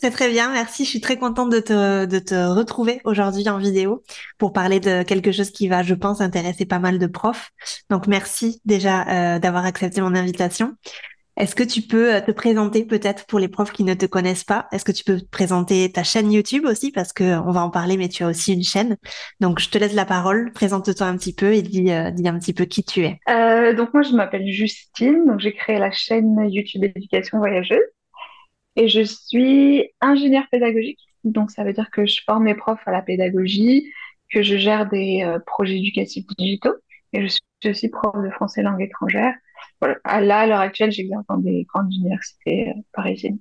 Très 0.00 0.10
très 0.12 0.28
bien, 0.30 0.52
merci. 0.52 0.84
Je 0.84 0.90
suis 0.90 1.00
très 1.00 1.16
contente 1.16 1.50
de 1.50 1.58
te, 1.58 2.18
te 2.20 2.34
retrouver 2.34 3.00
aujourd'hui 3.04 3.48
en 3.48 3.58
vidéo 3.58 4.04
pour 4.38 4.52
parler 4.52 4.78
de 4.78 5.02
quelque 5.02 5.32
chose 5.32 5.50
qui 5.50 5.66
va, 5.66 5.82
je 5.82 5.94
pense, 5.94 6.20
intéresser 6.20 6.66
pas 6.66 6.78
mal 6.78 7.00
de 7.00 7.06
profs. 7.08 7.50
Donc 7.90 8.06
merci 8.06 8.60
déjà 8.64 9.08
euh, 9.08 9.38
d'avoir 9.40 9.64
accepté 9.64 10.00
mon 10.00 10.14
invitation. 10.14 10.76
Est-ce 11.38 11.54
que 11.54 11.62
tu 11.62 11.82
peux 11.82 12.14
euh, 12.14 12.20
te 12.20 12.32
présenter 12.32 12.84
peut-être 12.84 13.24
pour 13.26 13.38
les 13.38 13.46
profs 13.46 13.72
qui 13.72 13.84
ne 13.84 13.94
te 13.94 14.06
connaissent 14.06 14.44
pas? 14.44 14.66
Est-ce 14.72 14.84
que 14.84 14.90
tu 14.90 15.04
peux 15.04 15.20
présenter 15.30 15.90
ta 15.90 16.02
chaîne 16.02 16.32
YouTube 16.32 16.64
aussi? 16.64 16.90
Parce 16.90 17.12
que 17.12 17.38
on 17.40 17.52
va 17.52 17.62
en 17.62 17.70
parler, 17.70 17.96
mais 17.96 18.08
tu 18.08 18.24
as 18.24 18.28
aussi 18.28 18.52
une 18.52 18.64
chaîne. 18.64 18.96
Donc 19.40 19.60
je 19.60 19.68
te 19.68 19.78
laisse 19.78 19.94
la 19.94 20.04
parole. 20.04 20.52
Présente-toi 20.52 21.06
un 21.06 21.16
petit 21.16 21.34
peu 21.34 21.54
et 21.54 21.62
dis, 21.62 21.90
euh, 21.90 22.10
un 22.10 22.38
petit 22.38 22.52
peu 22.52 22.64
qui 22.64 22.82
tu 22.82 23.04
es. 23.04 23.20
Euh, 23.28 23.72
donc 23.72 23.94
moi 23.94 24.02
je 24.02 24.12
m'appelle 24.12 24.48
Justine. 24.50 25.26
Donc 25.26 25.38
j'ai 25.38 25.54
créé 25.54 25.78
la 25.78 25.92
chaîne 25.92 26.36
YouTube 26.48 26.84
Éducation 26.84 27.38
Voyageuse 27.38 27.78
et 28.78 28.88
je 28.88 29.02
suis 29.02 29.90
ingénieure 30.00 30.46
pédagogique. 30.50 31.00
Donc, 31.24 31.50
ça 31.50 31.64
veut 31.64 31.72
dire 31.72 31.90
que 31.90 32.06
je 32.06 32.20
forme 32.24 32.44
mes 32.44 32.54
profs 32.54 32.86
à 32.86 32.92
la 32.92 33.02
pédagogie, 33.02 33.92
que 34.30 34.42
je 34.42 34.56
gère 34.56 34.88
des 34.88 35.24
euh, 35.24 35.40
projets 35.44 35.78
éducatifs 35.78 36.26
digitaux 36.38 36.74
et 37.12 37.22
je 37.22 37.26
suis 37.26 37.70
aussi 37.70 37.88
prof 37.88 38.14
de 38.22 38.30
français 38.30 38.62
langue 38.62 38.80
étrangère. 38.80 39.34
Voilà. 39.80 39.96
Là, 40.20 40.40
à 40.40 40.46
l'heure 40.46 40.60
actuelle, 40.60 40.92
j'exerce 40.92 41.26
dans 41.28 41.38
des 41.38 41.64
grandes 41.64 41.92
universités 41.92 42.68
euh, 42.68 42.80
parisiennes. 42.92 43.40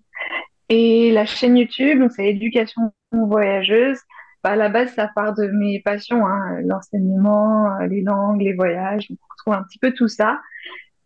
Et 0.70 1.12
la 1.12 1.26
chaîne 1.28 1.56
YouTube, 1.56 2.08
c'est 2.16 2.28
Éducation 2.28 2.92
voyageuse. 3.12 4.00
Bah, 4.44 4.52
à 4.52 4.56
la 4.56 4.70
base, 4.70 4.94
ça 4.96 5.08
part 5.14 5.36
de 5.36 5.48
mes 5.48 5.82
passions, 5.82 6.26
hein, 6.26 6.62
l'enseignement, 6.64 7.72
euh, 7.80 7.86
les 7.86 8.02
langues, 8.02 8.42
les 8.42 8.54
voyages. 8.54 9.08
On 9.12 9.16
retrouve 9.30 9.54
un 9.54 9.64
petit 9.64 9.78
peu 9.78 9.94
tout 9.94 10.08
ça. 10.08 10.40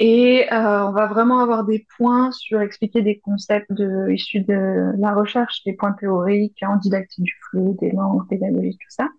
Et 0.04 0.52
euh, 0.52 0.88
on 0.88 0.92
va 0.94 1.06
vraiment 1.06 1.42
avoir 1.42 1.64
des 1.64 1.86
points 1.96 2.32
sur 2.32 2.60
expliquer 2.60 3.04
des 3.04 3.20
concepts 3.20 3.72
de, 3.72 4.10
issus 4.10 4.40
de 4.40 4.94
la 4.98 5.14
recherche, 5.14 5.64
des 5.64 5.74
points 5.74 5.92
théoriques 5.92 6.58
en 6.64 6.78
didactique 6.78 7.24
du 7.24 7.36
flux, 7.48 7.76
des 7.80 7.92
langues, 7.92 8.28
pédagogiques, 8.28 8.80
tout 8.80 8.90
ça. 8.90 9.10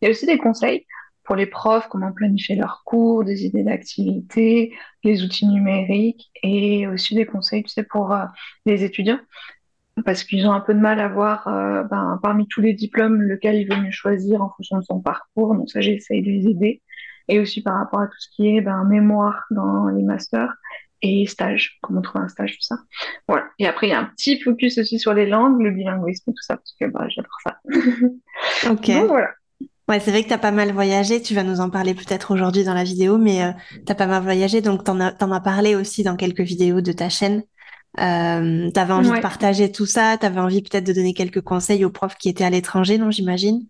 Il 0.00 0.04
y 0.04 0.06
a 0.06 0.12
aussi 0.12 0.26
des 0.26 0.38
conseils 0.38 0.86
pour 1.24 1.34
les 1.34 1.46
profs, 1.46 1.88
comment 1.88 2.12
planifier 2.12 2.54
leurs 2.54 2.84
cours, 2.84 3.24
des 3.24 3.46
idées 3.46 3.64
d'activité, 3.64 4.72
les 5.02 5.24
outils 5.24 5.48
numériques 5.48 6.30
et 6.44 6.86
aussi 6.86 7.16
des 7.16 7.26
conseils, 7.26 7.64
tu 7.64 7.70
sais, 7.70 7.82
pour 7.82 8.12
euh, 8.12 8.24
les 8.64 8.84
étudiants 8.84 9.18
parce 10.04 10.22
qu'ils 10.22 10.46
ont 10.46 10.52
un 10.52 10.60
peu 10.60 10.72
de 10.72 10.78
mal 10.78 11.00
à 11.00 11.08
voir 11.08 11.48
euh, 11.48 11.82
ben, 11.82 12.20
parmi 12.22 12.46
tous 12.46 12.60
les 12.60 12.74
diplômes 12.74 13.20
lequel 13.22 13.56
il 13.56 13.66
vaut 13.66 13.80
mieux 13.82 13.90
choisir 13.90 14.40
en 14.40 14.50
fonction 14.50 14.78
de 14.78 14.84
son 14.84 15.00
parcours. 15.00 15.56
Donc 15.56 15.68
ça, 15.68 15.80
j'essaye 15.80 16.22
de 16.22 16.30
les 16.30 16.46
aider 16.46 16.80
et 17.28 17.38
aussi 17.38 17.62
par 17.62 17.78
rapport 17.78 18.00
à 18.00 18.06
tout 18.06 18.18
ce 18.18 18.28
qui 18.34 18.48
est 18.48 18.60
ben, 18.60 18.84
mémoire 18.84 19.44
dans 19.50 19.88
les 19.88 20.02
masters 20.02 20.52
et 21.02 21.26
stages, 21.26 21.78
comment 21.82 22.00
trouver 22.00 22.24
un 22.24 22.28
stage, 22.28 22.52
tout 22.52 22.62
ça. 22.62 22.76
Voilà. 23.28 23.44
Et 23.58 23.66
après, 23.66 23.86
il 23.86 23.90
y 23.90 23.92
a 23.92 24.00
un 24.00 24.04
petit 24.04 24.40
focus 24.40 24.78
aussi 24.78 24.98
sur 24.98 25.14
les 25.14 25.26
langues, 25.26 25.60
le 25.62 25.70
bilinguisme, 25.70 26.32
tout 26.32 26.42
ça, 26.42 26.56
parce 26.56 26.74
que 26.80 26.86
bah, 26.86 27.06
j'adore 27.08 27.38
ça. 27.44 27.60
ok. 28.70 28.90
Donc, 28.90 29.06
voilà. 29.06 29.28
Ouais, 29.88 30.00
c'est 30.00 30.10
vrai 30.10 30.22
que 30.22 30.28
tu 30.28 30.34
as 30.34 30.38
pas 30.38 30.50
mal 30.50 30.72
voyagé, 30.72 31.22
tu 31.22 31.34
vas 31.34 31.44
nous 31.44 31.60
en 31.60 31.70
parler 31.70 31.94
peut-être 31.94 32.30
aujourd'hui 32.32 32.62
dans 32.62 32.74
la 32.74 32.84
vidéo, 32.84 33.16
mais 33.16 33.42
euh, 33.42 33.52
tu 33.86 33.90
as 33.90 33.94
pas 33.94 34.06
mal 34.06 34.22
voyagé, 34.22 34.60
donc 34.60 34.84
tu 34.84 34.90
en, 34.90 35.00
en, 35.00 35.32
as 35.32 35.40
parlé 35.40 35.76
aussi 35.76 36.02
dans 36.02 36.16
quelques 36.16 36.42
vidéos 36.42 36.82
de 36.82 36.92
ta 36.92 37.08
chaîne. 37.08 37.42
Euh, 37.98 38.70
tu 38.70 38.78
avais 38.78 38.92
envie 38.92 39.10
de 39.10 39.20
partager 39.20 39.72
tout 39.72 39.86
ça, 39.86 40.18
tu 40.18 40.26
avais 40.26 40.40
envie 40.40 40.60
peut-être 40.60 40.84
de 40.84 40.92
donner 40.92 41.14
quelques 41.14 41.40
conseils 41.40 41.86
aux 41.86 41.90
profs 41.90 42.16
qui 42.16 42.28
étaient 42.28 42.44
à 42.44 42.50
l'étranger, 42.50 42.98
non, 42.98 43.10
j'imagine? 43.10 43.66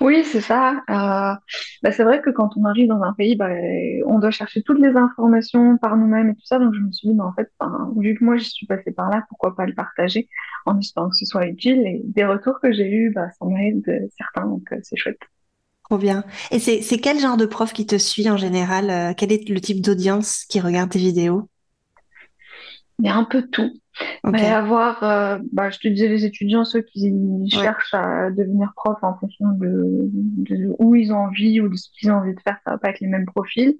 Oui, 0.00 0.24
c'est 0.24 0.40
ça. 0.40 0.82
Euh, 0.88 1.34
bah, 1.82 1.92
c'est 1.92 2.04
vrai 2.04 2.22
que 2.22 2.30
quand 2.30 2.56
on 2.56 2.64
arrive 2.64 2.88
dans 2.88 3.02
un 3.02 3.12
pays, 3.12 3.36
bah, 3.36 3.50
on 4.06 4.18
doit 4.18 4.30
chercher 4.30 4.62
toutes 4.62 4.80
les 4.80 4.96
informations 4.96 5.76
par 5.76 5.96
nous-mêmes 5.96 6.30
et 6.30 6.34
tout 6.34 6.46
ça. 6.46 6.58
Donc 6.58 6.74
je 6.74 6.80
me 6.80 6.90
suis 6.90 7.08
dit, 7.08 7.14
bah, 7.14 7.26
en 7.26 7.34
fait, 7.34 7.50
vu 7.98 8.14
que 8.14 8.24
moi 8.24 8.38
je 8.38 8.44
suis 8.44 8.66
passée 8.66 8.92
par 8.92 9.10
là, 9.10 9.22
pourquoi 9.28 9.54
pas 9.54 9.66
le 9.66 9.74
partager 9.74 10.28
en 10.64 10.78
espérant 10.78 11.10
que 11.10 11.16
ce 11.16 11.26
soit 11.26 11.46
utile. 11.46 11.80
Et 11.86 12.00
des 12.04 12.24
retours 12.24 12.60
que 12.62 12.72
j'ai 12.72 12.90
eus, 12.90 13.10
bah, 13.10 13.28
ça 13.38 13.46
de 13.46 14.08
certains, 14.16 14.46
donc 14.48 14.72
euh, 14.72 14.78
c'est 14.82 14.96
chouette. 14.96 15.20
Trop 15.84 15.98
bien. 15.98 16.24
Et 16.50 16.58
c'est, 16.58 16.80
c'est 16.80 16.98
quel 16.98 17.18
genre 17.18 17.36
de 17.36 17.44
prof 17.44 17.74
qui 17.74 17.84
te 17.84 17.98
suit 17.98 18.30
en 18.30 18.38
général? 18.38 18.88
Euh, 18.88 19.12
quel 19.14 19.32
est 19.32 19.46
le 19.50 19.60
type 19.60 19.82
d'audience 19.82 20.46
qui 20.48 20.60
regarde 20.60 20.88
tes 20.88 20.98
vidéos? 20.98 21.49
Il 23.00 23.06
y 23.06 23.08
a 23.08 23.16
un 23.16 23.24
peu 23.24 23.42
tout. 23.42 23.72
Mais 24.24 24.46
avoir, 24.46 25.02
euh, 25.02 25.38
bah, 25.52 25.70
je 25.70 25.78
te 25.78 25.88
disais, 25.88 26.08
les 26.08 26.24
étudiants, 26.24 26.64
ceux 26.64 26.82
qui 26.82 27.12
cherchent 27.50 27.94
à 27.94 28.30
devenir 28.30 28.72
prof 28.76 28.98
en 29.02 29.18
fonction 29.18 29.46
de, 29.52 30.08
où 30.78 30.94
ils 30.94 31.12
ont 31.12 31.18
envie 31.18 31.60
ou 31.60 31.68
de 31.68 31.76
ce 31.76 31.88
qu'ils 31.92 32.10
ont 32.10 32.16
envie 32.16 32.34
de 32.34 32.40
faire, 32.40 32.58
ça 32.64 32.72
va 32.72 32.78
pas 32.78 32.90
être 32.90 33.00
les 33.00 33.08
mêmes 33.08 33.26
profils. 33.26 33.76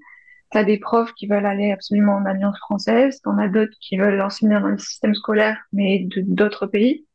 Tu 0.53 0.59
as 0.59 0.65
des 0.65 0.79
profs 0.79 1.13
qui 1.15 1.27
veulent 1.27 1.47
aller 1.47 1.71
absolument 1.71 2.17
en 2.17 2.25
Alliance 2.25 2.59
française, 2.59 3.21
tu 3.23 3.29
en 3.29 3.39
as 3.39 3.49
d'autres 3.49 3.77
qui 3.81 3.97
veulent 3.97 4.21
enseigner 4.21 4.59
dans 4.59 4.69
le 4.69 4.79
système 4.79 5.15
scolaire, 5.15 5.59
mais 5.73 6.07
de 6.11 6.23
d'autres 6.23 6.67
pays. 6.67 7.07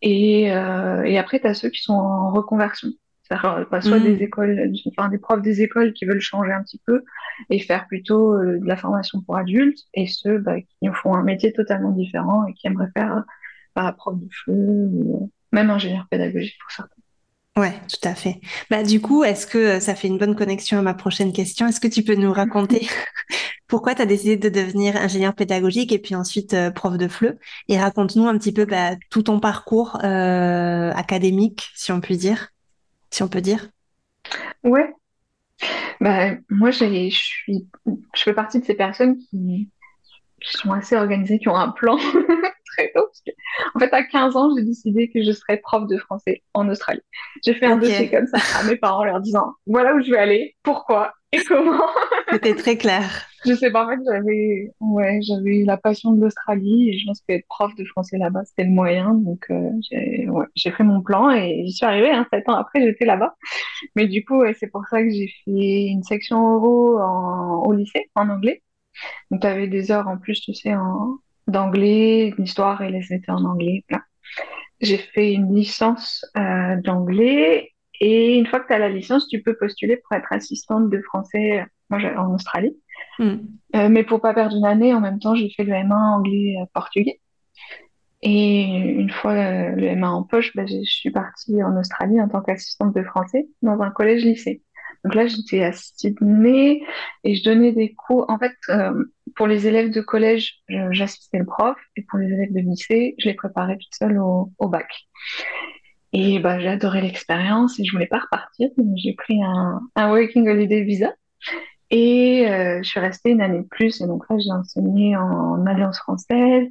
Et, 0.00 0.52
euh, 0.52 1.02
et 1.02 1.18
après, 1.18 1.40
tu 1.40 1.46
as 1.46 1.54
ceux 1.54 1.68
qui 1.68 1.82
sont 1.82 1.94
en 1.94 2.30
reconversion 2.30 2.88
soit 3.38 3.98
des 3.98 4.16
mm. 4.16 4.22
écoles, 4.22 4.72
enfin 4.86 5.08
des 5.08 5.18
profs 5.18 5.42
des 5.42 5.62
écoles 5.62 5.92
qui 5.92 6.04
veulent 6.04 6.20
changer 6.20 6.52
un 6.52 6.62
petit 6.62 6.80
peu 6.86 7.04
et 7.50 7.58
faire 7.58 7.86
plutôt 7.86 8.34
euh, 8.34 8.58
de 8.58 8.66
la 8.66 8.76
formation 8.76 9.20
pour 9.22 9.36
adultes, 9.36 9.80
et 9.94 10.06
ceux 10.06 10.38
bah, 10.38 10.60
qui 10.60 10.88
font 10.94 11.14
un 11.14 11.22
métier 11.22 11.52
totalement 11.52 11.90
différent 11.90 12.46
et 12.46 12.54
qui 12.54 12.66
aimeraient 12.66 12.90
faire 12.96 13.24
bah, 13.74 13.94
prof 13.96 14.18
de 14.18 14.28
feu 14.44 14.88
ou 14.92 15.30
même 15.52 15.70
ingénieur 15.70 16.06
pédagogique 16.10 16.58
pour 16.60 16.70
certains. 16.70 16.96
Ouais, 17.58 17.74
tout 17.86 18.08
à 18.08 18.14
fait. 18.14 18.40
Bah, 18.70 18.82
du 18.82 19.02
coup, 19.02 19.24
est-ce 19.24 19.46
que 19.46 19.58
euh, 19.58 19.80
ça 19.80 19.94
fait 19.94 20.08
une 20.08 20.16
bonne 20.16 20.34
connexion 20.34 20.78
à 20.78 20.82
ma 20.82 20.94
prochaine 20.94 21.34
question? 21.34 21.66
Est-ce 21.66 21.80
que 21.80 21.88
tu 21.88 22.02
peux 22.02 22.14
nous 22.14 22.32
raconter 22.32 22.88
pourquoi 23.68 23.94
tu 23.94 24.00
as 24.00 24.06
décidé 24.06 24.36
de 24.38 24.48
devenir 24.48 24.96
ingénieur 24.96 25.34
pédagogique 25.34 25.92
et 25.92 25.98
puis 25.98 26.14
ensuite 26.14 26.54
euh, 26.54 26.70
prof 26.70 26.96
de 26.96 27.08
FLE 27.08 27.38
Et 27.68 27.78
raconte-nous 27.78 28.26
un 28.26 28.38
petit 28.38 28.52
peu 28.52 28.64
bah, 28.64 28.96
tout 29.10 29.24
ton 29.24 29.38
parcours 29.38 29.96
académique, 30.02 31.70
si 31.74 31.92
on 31.92 32.00
peut 32.00 32.16
dire 32.16 32.52
si 33.12 33.22
on 33.22 33.28
peut 33.28 33.40
dire 33.40 33.68
Ouais. 34.64 34.92
Bah, 36.00 36.30
moi, 36.50 36.70
je 36.70 37.10
fais 38.16 38.34
partie 38.34 38.58
de 38.58 38.64
ces 38.64 38.74
personnes 38.74 39.18
qui, 39.18 39.70
sont 40.40 40.72
assez 40.72 40.96
organisées, 40.96 41.38
qui 41.38 41.48
ont 41.48 41.56
un 41.56 41.70
plan 41.70 41.96
très 42.76 42.92
tôt. 42.94 43.08
en 43.74 43.78
fait, 43.78 43.92
à 43.92 44.02
15 44.02 44.36
ans, 44.36 44.50
j'ai 44.56 44.64
décidé 44.64 45.10
que 45.10 45.22
je 45.22 45.32
serais 45.32 45.58
prof 45.58 45.86
de 45.86 45.96
français 45.98 46.42
en 46.54 46.68
Australie. 46.68 47.02
J'ai 47.44 47.54
fait 47.54 47.66
un 47.66 47.76
dossier 47.76 48.10
comme 48.10 48.26
ça 48.26 48.38
à 48.58 48.64
mes 48.64 48.76
parents, 48.76 49.04
leur 49.04 49.20
disant 49.20 49.54
voilà 49.66 49.94
où 49.94 50.02
je 50.02 50.10
vais 50.10 50.18
aller, 50.18 50.56
pourquoi 50.62 51.14
et 51.32 51.42
comment. 51.44 51.82
C'était 52.30 52.54
très 52.54 52.76
clair. 52.76 53.26
Je 53.44 53.54
sais 53.54 53.70
pas, 53.70 53.84
en 53.84 53.88
fait, 53.88 53.98
j'avais 54.04 54.70
ouais, 54.80 55.20
j'avais 55.22 55.64
la 55.64 55.76
passion 55.76 56.12
de 56.12 56.20
l'Australie 56.20 56.90
et 56.90 56.98
je 56.98 57.06
pense 57.06 57.20
qu'être 57.22 57.46
prof 57.48 57.74
de 57.74 57.84
français 57.84 58.18
là-bas, 58.18 58.44
c'était 58.44 58.64
le 58.64 58.70
moyen. 58.70 59.14
Donc, 59.14 59.46
euh, 59.50 59.70
j'ai 59.90 60.28
ouais, 60.28 60.46
fait 60.56 60.84
mon 60.84 61.02
plan 61.02 61.30
et 61.30 61.62
j'y 61.64 61.72
suis 61.72 61.86
arrivée. 61.86 62.10
Hein, 62.10 62.26
sept 62.32 62.48
ans 62.48 62.54
après, 62.54 62.80
j'étais 62.82 63.04
là-bas. 63.04 63.34
Mais 63.96 64.06
du 64.06 64.24
coup, 64.24 64.42
c'est 64.58 64.68
pour 64.68 64.84
ça 64.88 65.02
que 65.02 65.10
j'ai 65.10 65.32
fait 65.44 65.86
une 65.86 66.02
section 66.04 66.54
euro 66.54 66.98
en, 67.00 67.62
au 67.64 67.72
lycée, 67.72 68.10
en 68.14 68.28
anglais. 68.28 68.62
Donc, 69.30 69.40
tu 69.40 69.46
avais 69.46 69.66
des 69.66 69.90
heures 69.90 70.08
en 70.08 70.18
plus, 70.18 70.40
tu 70.40 70.54
sais, 70.54 70.74
en, 70.74 71.18
d'anglais, 71.46 72.34
d'histoire 72.38 72.82
et 72.82 72.90
les 72.90 73.12
étaient 73.12 73.30
en 73.30 73.44
anglais. 73.44 73.84
J'ai 74.80 74.98
fait 74.98 75.32
une 75.32 75.54
licence 75.54 76.24
euh, 76.36 76.76
d'anglais 76.76 77.72
et 78.00 78.36
une 78.36 78.46
fois 78.46 78.60
que 78.60 78.66
tu 78.66 78.72
as 78.72 78.78
la 78.78 78.88
licence, 78.88 79.28
tu 79.28 79.42
peux 79.42 79.56
postuler 79.56 79.96
pour 79.96 80.16
être 80.16 80.32
assistante 80.32 80.90
de 80.90 81.00
français 81.02 81.64
moi, 81.88 82.00
en 82.16 82.34
Australie. 82.34 82.76
Hmm. 83.18 83.36
Euh, 83.76 83.88
mais 83.88 84.02
pour 84.02 84.20
pas 84.20 84.34
perdre 84.34 84.56
une 84.56 84.64
année, 84.64 84.94
en 84.94 85.00
même 85.00 85.18
temps, 85.18 85.34
j'ai 85.34 85.50
fait 85.50 85.64
le 85.64 85.72
M1 85.72 86.16
anglais-portugais. 86.18 87.20
Et 88.22 88.62
une 88.62 89.10
fois 89.10 89.32
euh, 89.32 89.70
le 89.70 89.86
M1 89.88 90.04
en 90.04 90.22
poche, 90.22 90.54
bah, 90.54 90.64
je 90.66 90.82
suis 90.84 91.10
partie 91.10 91.62
en 91.62 91.76
Australie 91.76 92.20
en 92.20 92.28
tant 92.28 92.40
qu'assistante 92.40 92.94
de 92.94 93.02
français 93.02 93.48
dans 93.62 93.80
un 93.80 93.90
collège-lycée. 93.90 94.62
Donc 95.04 95.14
là, 95.14 95.26
j'étais 95.26 95.64
à 95.64 95.72
Sydney 95.72 96.82
et 97.24 97.34
je 97.34 97.42
donnais 97.42 97.72
des 97.72 97.92
cours. 97.94 98.24
En 98.28 98.38
fait, 98.38 98.54
euh, 98.68 99.04
pour 99.34 99.46
les 99.46 99.66
élèves 99.66 99.90
de 99.90 100.00
collège, 100.00 100.62
j'assistais 100.90 101.38
le 101.38 101.44
prof 101.44 101.76
et 101.96 102.02
pour 102.02 102.18
les 102.18 102.26
élèves 102.26 102.52
de 102.52 102.60
lycée, 102.60 103.14
je 103.18 103.28
les 103.28 103.34
préparais 103.34 103.76
toute 103.76 103.94
seule 103.94 104.18
au, 104.18 104.68
bac. 104.68 104.88
Et 106.12 106.38
bah, 106.38 106.60
j'ai 106.60 106.68
adoré 106.68 107.00
l'expérience 107.00 107.80
et 107.80 107.84
je 107.84 107.92
voulais 107.92 108.06
pas 108.06 108.20
repartir. 108.20 108.68
J'ai 108.96 109.14
pris 109.14 109.42
un, 109.42 109.80
working 109.96 110.48
holiday 110.48 110.82
visa 110.82 111.12
et 111.90 112.48
euh, 112.48 112.78
je 112.82 112.88
suis 112.88 113.00
restée 113.00 113.30
une 113.30 113.40
année 113.40 113.62
de 113.62 113.68
plus. 113.68 114.00
Et 114.00 114.06
donc 114.06 114.22
là, 114.30 114.36
j'ai 114.38 114.52
enseigné 114.52 115.16
en 115.16 115.66
Alliance 115.66 115.98
française, 115.98 116.68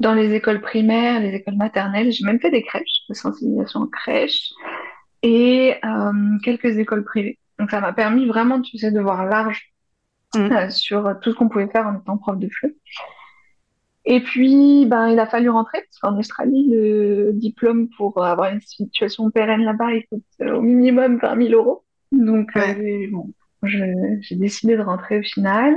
dans 0.00 0.14
les 0.14 0.34
écoles 0.34 0.62
primaires, 0.62 1.20
les 1.20 1.34
écoles 1.34 1.56
maternelles. 1.56 2.10
J'ai 2.10 2.24
même 2.24 2.40
fait 2.40 2.50
des 2.50 2.64
crèches, 2.64 3.04
de 3.08 3.14
sensibilisation 3.14 3.80
en 3.80 3.86
crèche. 3.86 4.50
et 5.22 5.76
quelques 6.42 6.78
écoles 6.78 7.04
privées. 7.04 7.38
Donc 7.62 7.70
ça 7.70 7.80
m'a 7.80 7.92
permis 7.92 8.26
vraiment, 8.26 8.60
tu 8.60 8.76
sais, 8.76 8.90
de 8.90 8.98
voir 8.98 9.24
large 9.24 9.72
mm. 10.34 10.68
sur 10.70 11.16
tout 11.22 11.30
ce 11.30 11.36
qu'on 11.36 11.48
pouvait 11.48 11.68
faire 11.68 11.86
en 11.86 12.00
étant 12.00 12.18
prof 12.18 12.36
de 12.36 12.48
FLE. 12.48 12.74
Et 14.04 14.18
puis, 14.18 14.84
ben, 14.86 15.10
il 15.10 15.20
a 15.20 15.26
fallu 15.26 15.48
rentrer, 15.48 15.78
parce 15.82 16.00
qu'en 16.00 16.18
Australie, 16.18 16.66
le 16.72 17.30
diplôme 17.34 17.88
pour 17.96 18.20
avoir 18.24 18.52
une 18.52 18.60
situation 18.60 19.30
pérenne 19.30 19.62
là-bas, 19.62 19.92
il 19.92 20.04
coûte 20.08 20.24
au 20.40 20.60
minimum 20.60 21.20
20 21.22 21.50
000 21.50 21.52
euros. 21.52 21.84
Donc, 22.10 22.50
bon, 23.12 23.32
j'ai 23.62 24.34
décidé 24.34 24.76
de 24.76 24.82
rentrer 24.82 25.20
au 25.20 25.22
final. 25.22 25.76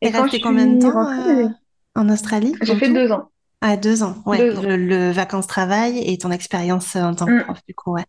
Et, 0.00 0.10
quand 0.10 0.24
resté 0.24 0.40
combien 0.40 0.66
de 0.66 0.82
temps 0.82 1.08
euh, 1.08 1.46
en 1.94 2.08
Australie 2.08 2.56
J'ai 2.60 2.74
fait 2.74 2.92
deux 2.92 3.12
ans. 3.12 3.30
Ah, 3.60 3.76
deux 3.76 4.02
ans, 4.02 4.16
ouais. 4.26 4.52
Le, 4.52 5.12
vacances-travail 5.12 6.02
et 6.12 6.18
ton 6.18 6.32
expérience 6.32 6.96
en 6.96 7.14
tant 7.14 7.26
que 7.26 7.38
mm. 7.38 7.44
prof, 7.44 7.60
du 7.68 7.74
coup, 7.76 7.92
ouais. 7.92 8.04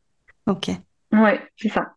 Ok. 0.48 0.72
Ouais, 1.12 1.40
c'est 1.56 1.69
ça. 1.69 1.92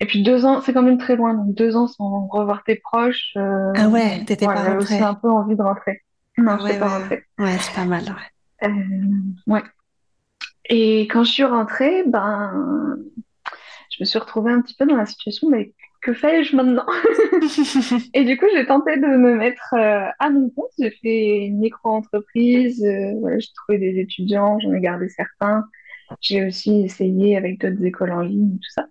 Et 0.00 0.06
puis 0.06 0.22
deux 0.22 0.44
ans, 0.44 0.60
c'est 0.60 0.72
quand 0.72 0.82
même 0.82 0.98
très 0.98 1.16
loin, 1.16 1.34
donc 1.34 1.54
deux 1.54 1.76
ans 1.76 1.86
sans 1.86 2.26
revoir 2.26 2.64
tes 2.64 2.76
proches. 2.76 3.32
Euh, 3.36 3.72
ah 3.76 3.88
ouais, 3.88 4.24
t'étais 4.24 4.46
pas 4.46 4.54
rentrée. 4.54 4.98
J'ai 4.98 5.04
un 5.04 5.14
peu 5.14 5.30
envie 5.30 5.56
de 5.56 5.62
rentrer. 5.62 6.02
Non, 6.36 6.62
ouais, 6.62 6.74
je 6.74 6.78
pas 6.78 6.98
rentrée. 6.98 7.24
Ouais, 7.38 7.56
c'est 7.58 7.74
pas 7.74 7.86
mal, 7.86 8.04
ouais. 8.04 8.68
Euh, 8.68 9.52
ouais. 9.52 9.62
Et 10.68 11.02
quand 11.02 11.24
je 11.24 11.32
suis 11.32 11.44
rentrée, 11.44 12.04
ben, 12.06 12.96
je 13.90 13.96
me 14.00 14.04
suis 14.04 14.18
retrouvée 14.18 14.52
un 14.52 14.60
petit 14.60 14.74
peu 14.74 14.84
dans 14.84 14.96
la 14.96 15.06
situation, 15.06 15.48
mais 15.48 15.72
que 16.02 16.12
fais-je 16.12 16.54
maintenant? 16.54 16.86
Et 18.14 18.24
du 18.24 18.36
coup, 18.36 18.46
j'ai 18.54 18.66
tenté 18.66 18.96
de 18.98 19.06
me 19.06 19.34
mettre 19.34 19.74
euh, 19.74 20.08
à 20.18 20.28
mon 20.28 20.50
compte. 20.50 20.70
J'ai 20.78 20.90
fait 20.90 21.46
une 21.46 21.58
micro-entreprise. 21.58 22.86
Voilà, 23.20 23.38
j'ai 23.38 23.48
trouvé 23.54 23.78
des 23.78 23.98
étudiants, 23.98 24.58
j'en 24.60 24.74
ai 24.74 24.80
gardé 24.80 25.08
certains. 25.08 25.64
J'ai 26.20 26.46
aussi 26.46 26.82
essayé 26.82 27.36
avec 27.36 27.60
d'autres 27.60 27.84
écoles 27.84 28.12
en 28.12 28.20
ligne, 28.20 28.58
tout 28.58 28.70
ça. 28.70 28.86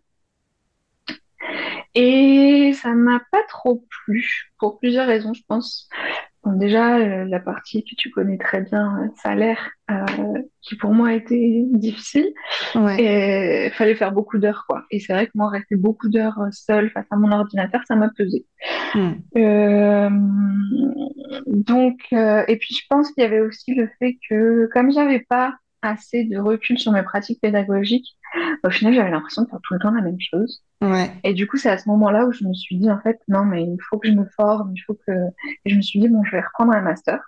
Et 1.95 2.74
ça 2.74 2.94
m'a 2.94 3.21
pas 3.31 3.44
trop 3.47 3.86
plu 3.89 4.51
pour 4.59 4.80
plusieurs 4.80 5.07
raisons, 5.07 5.33
je 5.33 5.44
pense 5.47 5.89
déjà, 6.53 6.97
euh, 6.97 7.25
la 7.25 7.39
partie 7.39 7.83
que 7.83 7.95
tu 7.97 8.12
connais 8.12 8.38
très 8.38 8.62
bien, 8.62 9.00
euh, 9.00 9.07
salaire, 9.21 9.71
euh, 9.89 10.42
qui 10.62 10.75
pour 10.75 10.94
moi 10.94 11.13
était 11.13 11.63
difficile. 11.71 12.31
Et 12.97 13.65
il 13.65 13.71
fallait 13.71 13.95
faire 13.95 14.12
beaucoup 14.12 14.38
d'heures, 14.38 14.65
quoi. 14.68 14.83
Et 14.92 15.00
c'est 15.00 15.13
vrai 15.13 15.25
que 15.27 15.31
moi, 15.36 15.50
rester 15.50 15.75
beaucoup 15.75 16.09
d'heures 16.09 16.39
seule 16.51 16.89
face 16.92 17.06
à 17.09 17.15
mon 17.15 17.31
ordinateur, 17.31 17.81
ça 17.88 17.95
m'a 17.95 18.09
pesé. 18.09 18.45
Hmm. 18.94 19.13
donc, 21.47 21.97
et 22.12 22.57
puis 22.57 22.75
je 22.75 22.86
pense 22.89 23.12
qu'il 23.12 23.24
y 23.24 23.25
avait 23.25 23.42
aussi 23.42 23.74
le 23.74 23.89
fait 24.00 24.18
que, 24.30 24.69
comme 24.74 24.92
j'avais 24.92 25.19
pas 25.19 25.56
assez 25.86 26.24
de 26.24 26.38
recul 26.38 26.78
sur 26.80 26.92
mes 26.92 27.04
pratiques 27.04 27.42
pédagogiques, 27.42 28.18
au 28.64 28.70
final, 28.70 28.94
j'avais 28.94 29.12
l'impression 29.12 29.44
de 29.44 29.50
faire 29.50 29.60
tout 29.64 29.74
le 29.74 29.80
temps 29.80 29.92
la 29.92 30.02
même 30.02 30.20
chose. 30.20 30.64
Et 31.24 31.34
du 31.34 31.48
coup, 31.48 31.58
c'est 31.58 31.70
à 31.70 31.78
ce 31.78 31.90
moment-là 31.90 32.26
où 32.26 32.32
je 32.32 32.46
me 32.46 32.54
suis 32.54 32.78
dit, 32.78 32.92
en 32.92 33.00
fait, 33.00 33.20
non, 33.28 33.46
mais 33.46 33.64
il 33.64 33.78
faut 33.90 33.98
que 33.98 34.08
je 34.08 34.14
me 34.14 34.26
forme, 34.36 34.74
il 34.76 34.82
faut 34.82 34.98
que. 35.08 35.12
Et 35.66 35.70
je 35.70 35.76
me 35.76 35.82
suis 35.82 36.00
dit, 36.00 36.10
bon, 36.10 36.24
je 36.24 36.32
vais 36.32 36.42
reprendre 36.42 36.74
un 36.74 36.82
master. 36.82 37.20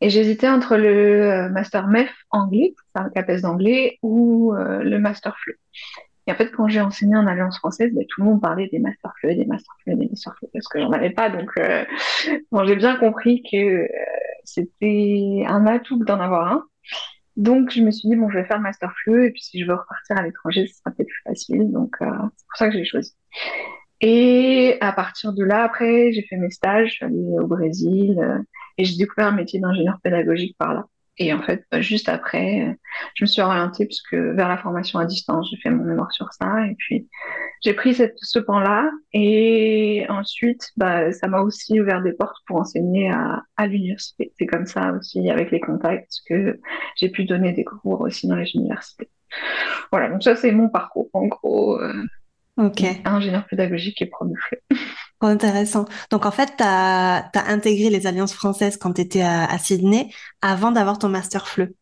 Et 0.00 0.10
j'hésitais 0.10 0.48
entre 0.48 0.76
le 0.76 0.86
euh, 0.86 1.48
master 1.50 1.86
MEF 1.86 2.10
anglais, 2.30 2.74
un 2.94 3.08
CAPES 3.10 3.42
d'anglais, 3.42 3.98
ou 4.02 4.52
euh, 4.54 4.82
le 4.82 4.98
master 4.98 5.36
FLE. 5.38 5.54
Et 6.26 6.32
en 6.32 6.34
fait, 6.34 6.50
quand 6.50 6.68
j'ai 6.68 6.80
enseigné 6.80 7.16
en 7.16 7.26
Alliance 7.26 7.58
française, 7.58 7.92
ben, 7.94 8.04
tout 8.08 8.22
le 8.22 8.26
monde 8.26 8.40
parlait 8.40 8.68
des 8.68 8.78
master 8.78 9.12
FLE, 9.20 9.36
des 9.36 9.44
master 9.44 9.72
FLE, 9.84 9.98
des 9.98 10.08
master 10.08 10.34
FLE, 10.38 10.48
parce 10.52 10.68
que 10.68 10.80
j'en 10.80 10.90
avais 10.92 11.10
pas. 11.10 11.28
Donc, 11.30 11.50
euh, 11.58 11.84
bon, 12.50 12.64
j'ai 12.64 12.76
bien 12.76 12.96
compris 12.96 13.42
que 13.50 13.88
c'était 14.44 15.44
un 15.46 15.66
atout 15.66 16.02
d'en 16.04 16.20
avoir 16.20 16.52
un. 16.52 16.64
Donc, 17.36 17.70
je 17.70 17.80
me 17.82 17.90
suis 17.90 18.08
dit, 18.08 18.16
bon, 18.16 18.30
je 18.30 18.38
vais 18.38 18.44
faire 18.44 18.60
master 18.60 18.92
FLE, 19.04 19.26
et 19.26 19.30
puis 19.30 19.42
si 19.42 19.60
je 19.60 19.66
veux 19.66 19.74
repartir 19.74 20.16
à 20.16 20.22
l'étranger, 20.22 20.66
ce 20.66 20.76
sera 20.76 20.90
peut-être 20.90 21.08
plus 21.08 21.22
facile. 21.24 21.72
Donc, 21.72 21.96
euh, 22.00 22.06
c'est 22.36 22.46
pour 22.46 22.56
ça 22.56 22.68
que 22.68 22.74
j'ai 22.74 22.84
choisi. 22.84 23.14
Et 24.00 24.76
à 24.80 24.92
partir 24.92 25.32
de 25.32 25.44
là, 25.44 25.64
après, 25.64 26.12
j'ai 26.12 26.22
fait 26.22 26.36
mes 26.36 26.50
stages, 26.50 26.90
je 26.90 26.94
suis 26.94 27.04
allée 27.04 27.38
au 27.40 27.46
Brésil, 27.46 28.18
euh, 28.20 28.38
et 28.78 28.84
j'ai 28.84 28.96
découvert 28.96 29.28
un 29.28 29.36
métier 29.36 29.60
d'ingénieur 29.60 29.98
pédagogique 30.02 30.56
par 30.58 30.74
là. 30.74 30.86
Et 31.18 31.32
en 31.32 31.40
fait, 31.42 31.64
bah, 31.70 31.80
juste 31.80 32.08
après, 32.08 32.76
je 33.14 33.24
me 33.24 33.26
suis 33.26 33.40
orientée 33.40 33.86
puisque 33.86 34.14
vers 34.14 34.48
la 34.48 34.58
formation 34.58 34.98
à 34.98 35.04
distance. 35.04 35.48
J'ai 35.50 35.56
fait 35.58 35.70
mon 35.70 35.84
mémoire 35.84 36.10
sur 36.12 36.32
ça. 36.32 36.66
Et 36.66 36.74
puis, 36.76 37.08
j'ai 37.62 37.72
pris 37.72 37.94
cette, 37.94 38.16
ce 38.16 38.38
pan-là. 38.38 38.90
Et 39.12 40.06
ensuite, 40.08 40.70
bah, 40.76 41.12
ça 41.12 41.28
m'a 41.28 41.40
aussi 41.40 41.80
ouvert 41.80 42.02
des 42.02 42.12
portes 42.12 42.36
pour 42.46 42.56
enseigner 42.56 43.10
à, 43.10 43.42
à 43.56 43.66
l'université. 43.66 44.32
C'est 44.38 44.46
comme 44.46 44.66
ça 44.66 44.92
aussi, 44.92 45.30
avec 45.30 45.50
les 45.50 45.60
contacts, 45.60 46.12
que 46.28 46.58
j'ai 46.96 47.08
pu 47.08 47.24
donner 47.24 47.52
des 47.52 47.64
cours 47.64 48.00
aussi 48.00 48.26
dans 48.26 48.36
les 48.36 48.50
universités. 48.54 49.08
Voilà, 49.92 50.08
donc 50.08 50.22
ça, 50.22 50.34
c'est 50.34 50.52
mon 50.52 50.68
parcours, 50.68 51.10
en 51.12 51.26
gros. 51.26 51.80
Euh, 51.80 52.04
ingénieur 52.56 53.46
pédagogique 53.46 54.00
et 54.02 54.06
prof 54.06 54.28
Intéressant. 55.28 55.86
Donc 56.10 56.26
en 56.26 56.30
fait, 56.30 56.54
tu 56.56 56.64
as, 56.64 57.30
intégré 57.46 57.90
les 57.90 58.06
alliances 58.06 58.34
françaises 58.34 58.76
quand 58.76 58.94
tu 58.94 59.00
étais 59.00 59.22
à, 59.22 59.56
Sydney 59.58 60.10
avant 60.42 60.70
d'avoir 60.70 60.98
ton 60.98 61.08
master 61.08 61.48
FLE. 61.48 61.72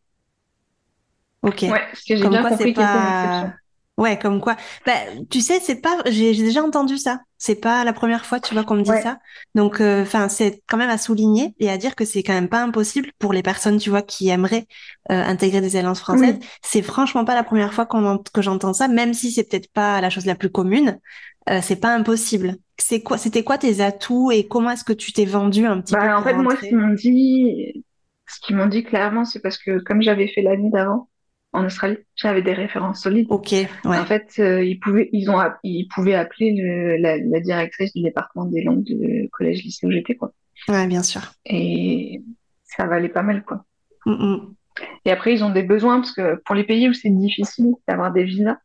Ok. 1.41 1.63
Ouais, 1.63 1.69
parce 1.69 2.03
que 2.03 2.15
j'ai 2.15 2.29
bien 2.29 2.43
compris 2.43 2.73
pas... 2.73 3.53
Ouais, 3.95 4.17
comme 4.17 4.41
quoi. 4.41 4.55
Bah, 4.87 4.93
tu 5.29 5.39
sais, 5.39 5.59
c'est 5.59 5.75
pas. 5.75 5.99
J'ai 6.07 6.33
déjà 6.33 6.63
entendu 6.63 6.97
ça. 6.97 7.19
C'est 7.37 7.55
pas 7.55 7.83
la 7.83 7.93
première 7.93 8.25
fois, 8.25 8.39
tu 8.39 8.55
vois, 8.55 8.63
qu'on 8.63 8.75
me 8.75 8.81
dit 8.81 8.89
ça. 8.89 9.19
Donc, 9.53 9.81
euh, 9.81 10.01
enfin, 10.01 10.29
c'est 10.29 10.63
quand 10.67 10.77
même 10.77 10.89
à 10.89 10.97
souligner 10.97 11.53
et 11.59 11.69
à 11.69 11.77
dire 11.77 11.93
que 11.93 12.03
c'est 12.03 12.23
quand 12.23 12.33
même 12.33 12.49
pas 12.49 12.63
impossible 12.63 13.11
pour 13.19 13.33
les 13.33 13.43
personnes, 13.43 13.77
tu 13.77 13.91
vois, 13.91 14.01
qui 14.01 14.29
aimeraient 14.29 14.65
euh, 15.11 15.23
intégrer 15.23 15.61
des 15.61 15.75
alliances 15.75 15.99
françaises. 15.99 16.37
C'est 16.63 16.81
franchement 16.81 17.23
pas 17.23 17.35
la 17.35 17.43
première 17.43 17.73
fois 17.73 17.85
qu'on 17.85 18.17
que 18.17 18.41
j'entends 18.41 18.73
ça, 18.73 18.87
même 18.87 19.13
si 19.13 19.31
c'est 19.31 19.43
peut-être 19.43 19.71
pas 19.71 20.01
la 20.01 20.09
chose 20.09 20.25
la 20.25 20.35
plus 20.35 20.49
commune. 20.49 20.97
Euh, 21.49 21.59
c'est 21.61 21.75
pas 21.75 21.93
impossible. 21.93 22.57
C'est 22.77 23.01
quoi, 23.01 23.17
c'était 23.17 23.43
quoi 23.43 23.57
tes 23.57 23.81
atouts 23.81 24.31
et 24.31 24.47
comment 24.47 24.71
est-ce 24.71 24.83
que 24.83 24.93
tu 24.93 25.13
t'es 25.13 25.25
vendu 25.25 25.65
un 25.65 25.81
petit 25.81 25.93
bah, 25.93 26.07
peu 26.07 26.13
En 26.13 26.23
fait, 26.23 26.33
moi, 26.33 26.55
ce 26.55 26.61
qu'ils 26.61 26.77
m'ont 26.77 26.93
dit, 26.93 27.83
ce 28.27 28.39
qu'ils 28.41 28.55
m'ont 28.55 28.65
dit 28.65 28.83
clairement, 28.83 29.25
c'est 29.25 29.41
parce 29.41 29.57
que 29.57 29.79
comme 29.79 30.01
j'avais 30.01 30.27
fait 30.27 30.41
l'année 30.41 30.69
d'avant 30.71 31.09
en 31.53 31.65
Australie, 31.65 31.97
j'avais 32.15 32.41
des 32.41 32.53
références 32.53 33.03
solides. 33.03 33.27
Ok. 33.29 33.51
Ouais. 33.51 33.67
En 33.85 34.05
fait, 34.05 34.33
euh, 34.39 34.63
ils 34.63 34.79
pouvaient, 34.79 35.09
ils 35.13 35.29
ont, 35.29 35.39
ils 35.63 35.87
pouvaient 35.87 36.15
appeler 36.15 36.55
le, 36.55 36.97
la, 36.97 37.17
la, 37.17 37.39
directrice 37.39 37.93
du 37.93 38.01
département 38.01 38.45
des 38.45 38.63
langues 38.63 38.83
du 38.83 39.29
collège 39.31 39.63
lycée 39.63 39.85
où 39.85 39.91
j'étais, 39.91 40.15
quoi. 40.15 40.33
Ouais, 40.67 40.87
bien 40.87 41.03
sûr. 41.03 41.21
Et 41.45 42.23
ça 42.63 42.87
valait 42.87 43.09
pas 43.09 43.21
mal, 43.21 43.43
quoi. 43.43 43.65
Et 45.05 45.11
après, 45.11 45.33
ils 45.33 45.43
ont 45.43 45.51
des 45.51 45.63
besoins 45.63 45.99
parce 45.99 46.13
que 46.13 46.41
pour 46.45 46.55
les 46.55 46.63
pays 46.63 46.89
où 46.89 46.93
c'est 46.93 47.09
difficile 47.09 47.73
d'avoir 47.87 48.11
des 48.11 48.23
visas, 48.23 48.57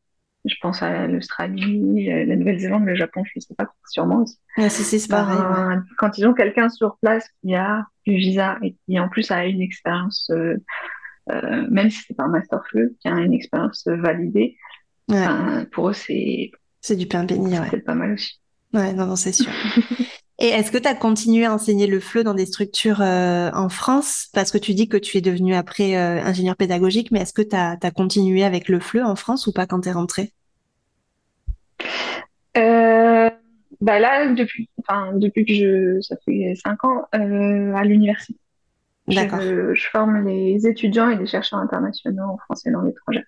je 0.45 0.54
pense 0.61 0.83
à 0.83 1.07
l'Australie, 1.07 2.07
la 2.07 2.37
Nouvelle-Zélande, 2.37 2.85
le 2.85 2.95
Japon, 2.95 3.23
je 3.25 3.33
ne 3.37 3.40
sais 3.40 3.54
pas, 3.54 3.66
sûrement 3.88 4.23
aussi. 4.23 4.38
Ouais, 4.57 4.68
c'est 4.68 5.09
pareil. 5.09 5.38
Ben, 5.38 5.85
quand 5.99 6.16
ils 6.18 6.26
ont 6.26 6.35
quelqu'un 6.35 6.68
sur 6.68 6.97
place 7.02 7.28
qui 7.42 7.54
a 7.54 7.85
du 8.07 8.16
visa 8.16 8.59
et 8.62 8.76
qui 8.87 8.99
en 8.99 9.09
plus 9.09 9.30
a 9.30 9.45
une 9.47 9.61
expérience, 9.61 10.30
euh, 10.30 10.57
euh, 11.30 11.66
même 11.71 11.90
si 11.90 12.02
c'est 12.07 12.14
pas 12.14 12.25
un 12.25 12.28
master 12.28 12.62
FLE, 12.71 12.95
qui 13.00 13.09
a 13.09 13.12
une 13.12 13.35
expérience 13.35 13.87
validée, 13.87 14.57
ben, 15.09 15.66
pour 15.73 15.90
eux 15.90 15.95
c'est 15.95 16.50
c'est 16.80 16.97
du 16.97 17.07
pain 17.07 17.25
béni, 17.25 17.57
C'est 17.71 17.85
pas 17.85 17.95
mal 17.95 18.12
aussi. 18.12 18.40
Ouais, 18.73 18.92
non, 18.92 19.07
non, 19.07 19.16
c'est 19.16 19.33
sûr. 19.33 19.50
Et 20.40 20.47
est-ce 20.47 20.71
que 20.71 20.78
tu 20.78 20.87
as 20.87 20.95
continué 20.95 21.47
à 21.47 21.52
enseigner 21.52 21.87
le 21.88 21.99
FLE 21.99 22.23
dans 22.23 22.35
des 22.35 22.47
structures 22.47 23.00
euh, 23.00 23.50
en 23.52 23.68
France? 23.68 24.28
Parce 24.33 24.52
que 24.52 24.59
tu 24.59 24.73
dis 24.73 24.88
que 24.88 24.97
tu 24.97 25.16
es 25.16 25.21
devenu 25.21 25.54
après 25.54 25.97
ingénieur 25.97 26.54
pédagogique, 26.54 27.11
mais 27.11 27.21
est-ce 27.21 27.33
que 27.33 27.42
tu 27.42 27.57
as, 27.57 27.76
as, 27.83 27.90
continué 27.90 28.45
avec 28.45 28.68
le 28.68 28.78
FLE 28.78 29.02
en 29.02 29.16
France 29.16 29.49
ou 29.49 29.52
pas 29.52 29.66
quand 29.66 29.80
tu 29.80 29.88
es 29.88 29.92
rentré 29.92 30.33
euh, 32.57 33.30
bah 33.80 34.00
là, 34.00 34.33
depuis, 34.33 34.68
enfin, 34.80 35.12
depuis 35.14 35.45
que 35.45 35.54
je, 35.54 36.00
ça 36.00 36.16
fait 36.25 36.54
cinq 36.57 36.85
ans, 36.85 37.04
euh, 37.14 37.75
à 37.75 37.85
l'université. 37.85 38.38
D'accord. 39.07 39.40
Je, 39.40 39.75
je, 39.75 39.88
forme 39.90 40.26
les 40.26 40.66
étudiants 40.66 41.09
et 41.09 41.16
les 41.16 41.26
chercheurs 41.26 41.61
internationaux 41.61 42.25
en 42.25 42.38
français 42.38 42.71
dans 42.71 42.83
l'étranger. 42.83 43.25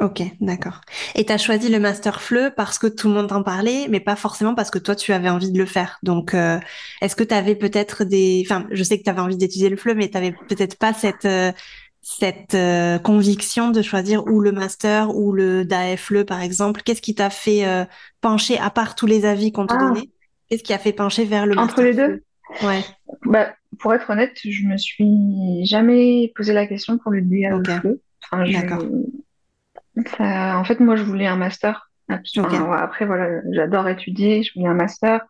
Ok, 0.00 0.22
d'accord. 0.40 0.80
Et 1.14 1.24
tu 1.24 1.32
as 1.32 1.38
choisi 1.38 1.68
le 1.68 1.80
master 1.80 2.20
FLE 2.20 2.52
parce 2.56 2.78
que 2.78 2.86
tout 2.86 3.08
le 3.08 3.14
monde 3.14 3.28
t'en 3.28 3.42
parlait, 3.42 3.86
mais 3.88 4.00
pas 4.00 4.16
forcément 4.16 4.54
parce 4.54 4.70
que 4.70 4.78
toi, 4.78 4.94
tu 4.94 5.12
avais 5.12 5.28
envie 5.28 5.50
de 5.50 5.58
le 5.58 5.66
faire. 5.66 5.98
Donc, 6.02 6.34
euh, 6.34 6.58
est-ce 7.00 7.16
que 7.16 7.24
tu 7.24 7.34
avais 7.34 7.56
peut-être 7.56 8.04
des... 8.04 8.42
Enfin, 8.46 8.66
je 8.70 8.82
sais 8.82 8.98
que 8.98 9.02
tu 9.02 9.10
avais 9.10 9.20
envie 9.20 9.36
d'étudier 9.36 9.68
le 9.68 9.76
FLE, 9.76 9.94
mais 9.94 10.08
tu 10.08 10.16
avais 10.16 10.32
peut-être 10.48 10.78
pas 10.78 10.92
cette, 10.92 11.26
cette 12.10 12.54
euh, 12.54 12.98
conviction 12.98 13.70
de 13.70 13.82
choisir 13.82 14.26
ou 14.26 14.40
le 14.40 14.50
master 14.50 15.14
ou 15.14 15.32
le 15.32 15.66
DAFLE 15.66 16.24
par 16.24 16.40
exemple 16.40 16.80
Qu'est-ce 16.82 17.02
qui 17.02 17.14
t'a 17.14 17.28
fait 17.28 17.66
euh, 17.66 17.84
pencher, 18.22 18.58
à 18.58 18.70
part 18.70 18.94
tous 18.94 19.04
les 19.04 19.26
avis 19.26 19.52
qu'on 19.52 19.66
te 19.66 19.74
ah. 19.74 19.78
donnait, 19.78 20.08
qu'est-ce 20.48 20.62
qui 20.62 20.72
a 20.72 20.78
fait 20.78 20.94
pencher 20.94 21.26
vers 21.26 21.44
le 21.44 21.54
master 21.54 21.70
Entre 21.70 21.82
les 21.82 21.94
deux? 21.94 22.22
Ouais. 22.62 22.82
Bah, 23.26 23.54
pour 23.78 23.92
être 23.92 24.08
honnête, 24.08 24.38
je 24.42 24.64
me 24.64 24.78
suis 24.78 25.66
jamais 25.66 26.32
posé 26.34 26.54
la 26.54 26.66
question 26.66 26.96
pour 26.96 27.12
le 27.12 27.20
DAFLE. 27.20 27.98
D'accord. 28.52 28.84
En 30.20 30.64
fait, 30.64 30.80
moi, 30.80 30.96
je 30.96 31.02
voulais 31.02 31.26
un 31.26 31.36
master. 31.36 31.90
après, 32.08 33.06
voilà, 33.06 33.40
j'adore 33.52 33.88
étudier, 33.88 34.42
je 34.42 34.52
voulais 34.54 34.68
un 34.68 34.74
master. 34.74 35.26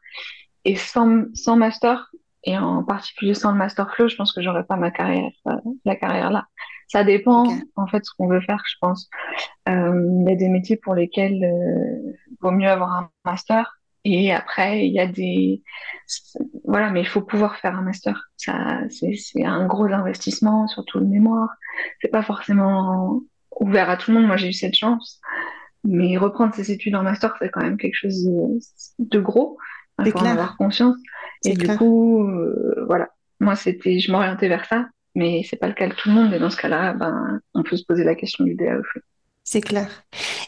Et 0.65 0.77
sans, 0.77 1.25
sans 1.35 1.57
master, 1.57 2.11
et 2.45 2.57
en 2.57 2.83
particulier 2.83 3.35
sans 3.35 3.53
le 3.53 3.59
master 3.59 3.93
flow, 3.95 4.09
je 4.09 4.17
pense 4.17 4.33
que 4.33 4.43
j'aurais 4.43 4.65
pas 4.65 4.77
ma 4.77 4.91
carrière, 4.91 5.31
euh, 5.47 5.57
la 5.85 5.97
carrière 5.97 6.31
là. 6.31 6.47
Ça 6.89 7.05
dépend, 7.05 7.45
en 7.77 7.87
fait, 7.87 8.03
ce 8.05 8.11
qu'on 8.17 8.29
veut 8.29 8.41
faire, 8.41 8.63
je 8.67 8.77
pense. 8.81 9.11
Euh, 9.69 10.21
il 10.23 10.29
y 10.29 10.33
a 10.33 10.37
des 10.37 10.49
métiers 10.49 10.79
pour 10.79 10.95
lesquels 10.95 11.35
il 11.35 11.45
euh, 11.45 12.13
vaut 12.41 12.51
mieux 12.51 12.69
avoir 12.69 12.93
un 12.93 13.11
master. 13.27 13.79
Et 14.05 14.33
après, 14.33 14.87
il 14.87 14.95
y 14.95 15.01
a 15.01 15.07
des... 15.07 15.63
Voilà, 16.65 16.91
mais 16.91 17.01
il 17.01 17.07
faut 17.07 17.21
pouvoir 17.21 17.57
faire 17.57 17.77
un 17.77 17.83
master. 17.83 18.31
Ça, 18.39 18.79
c'est 18.89 19.45
un 19.45 19.67
gros 19.67 19.85
investissement, 19.85 20.67
surtout 20.67 20.99
le 20.99 21.05
mémoire. 21.05 21.51
C'est 22.01 22.09
pas 22.09 22.23
forcément 22.23 23.21
ouvert 23.61 23.91
à 23.91 23.97
tout 23.97 24.11
le 24.11 24.19
monde. 24.19 24.27
Moi, 24.27 24.37
j'ai 24.37 24.49
eu 24.49 24.53
cette 24.53 24.75
chance. 24.75 25.21
Mais 25.85 26.17
reprendre 26.17 26.55
ses 26.55 26.71
études 26.71 26.97
en 26.97 27.03
master, 27.03 27.35
c'est 27.39 27.51
quand 27.51 27.63
même 27.63 27.77
quelque 27.77 27.95
chose 27.95 28.29
de, 28.99 29.21
gros. 29.21 29.59
Il 30.05 30.11
faut 30.11 30.19
en 30.19 30.27
avoir 30.27 30.57
conscience. 30.57 30.97
Et 31.45 31.55
du 31.55 31.69
coup, 31.77 32.29
euh, 32.29 32.85
voilà. 32.87 33.11
Moi, 33.41 33.55
c'était, 33.55 34.01
je 34.01 34.11
m'orientais 34.11 34.49
vers 34.49 34.65
ça 34.65 34.89
mais 35.19 35.43
c'est 35.49 35.57
pas 35.57 35.67
le 35.69 35.75
cas 35.75 35.89
de 35.89 35.95
tout 35.95 36.09
le 36.09 36.15
monde. 36.15 36.33
Et 36.33 36.39
dans 36.39 36.49
ce 36.49 36.57
cas-là, 36.57 36.95
ben, 36.95 37.41
on 37.55 37.63
peut 37.63 37.77
se 37.77 37.85
poser 37.85 38.05
la 38.05 38.15
question 38.15 38.45
du 38.45 38.55
DAE. 38.55 38.81
C'est 39.45 39.61
clair. 39.61 39.89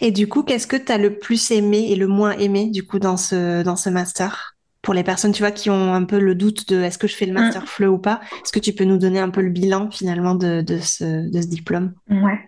Et 0.01 0.13
du 0.13 0.29
coup, 0.29 0.43
qu'est-ce 0.43 0.67
que 0.67 0.77
tu 0.77 0.93
as 0.93 0.99
le 0.99 1.19
plus 1.19 1.51
aimé 1.51 1.89
et 1.91 1.97
le 1.97 2.07
moins 2.07 2.33
aimé 2.33 2.71
du 2.71 2.87
coup 2.87 2.99
dans 2.99 3.17
ce 3.17 3.63
dans 3.63 3.77
ce 3.77 3.91
master? 3.91 4.57
Pour 4.83 4.95
les 4.95 5.05
personnes 5.05 5.33
tu 5.33 5.43
vois 5.43 5.51
qui 5.51 5.69
ont 5.69 5.93
un 5.93 6.05
peu 6.05 6.19
le 6.19 6.35
doute 6.35 6.69
de 6.71 6.81
est-ce 6.81 6.97
que 6.97 7.07
je 7.07 7.15
fais 7.15 7.27
le 7.27 7.35
master 7.35 7.65
mm. 7.65 7.85
ou 7.85 7.99
pas 7.99 8.21
Est-ce 8.43 8.53
que 8.53 8.59
tu 8.59 8.73
peux 8.73 8.85
nous 8.85 8.97
donner 8.97 9.19
un 9.19 9.29
peu 9.29 9.43
le 9.43 9.51
bilan 9.51 9.91
finalement 9.91 10.35
de, 10.35 10.63
de 10.63 10.79
ce 10.79 11.31
de 11.31 11.41
ce 11.41 11.49
diplôme? 11.49 11.95
Ouais. 12.09 12.39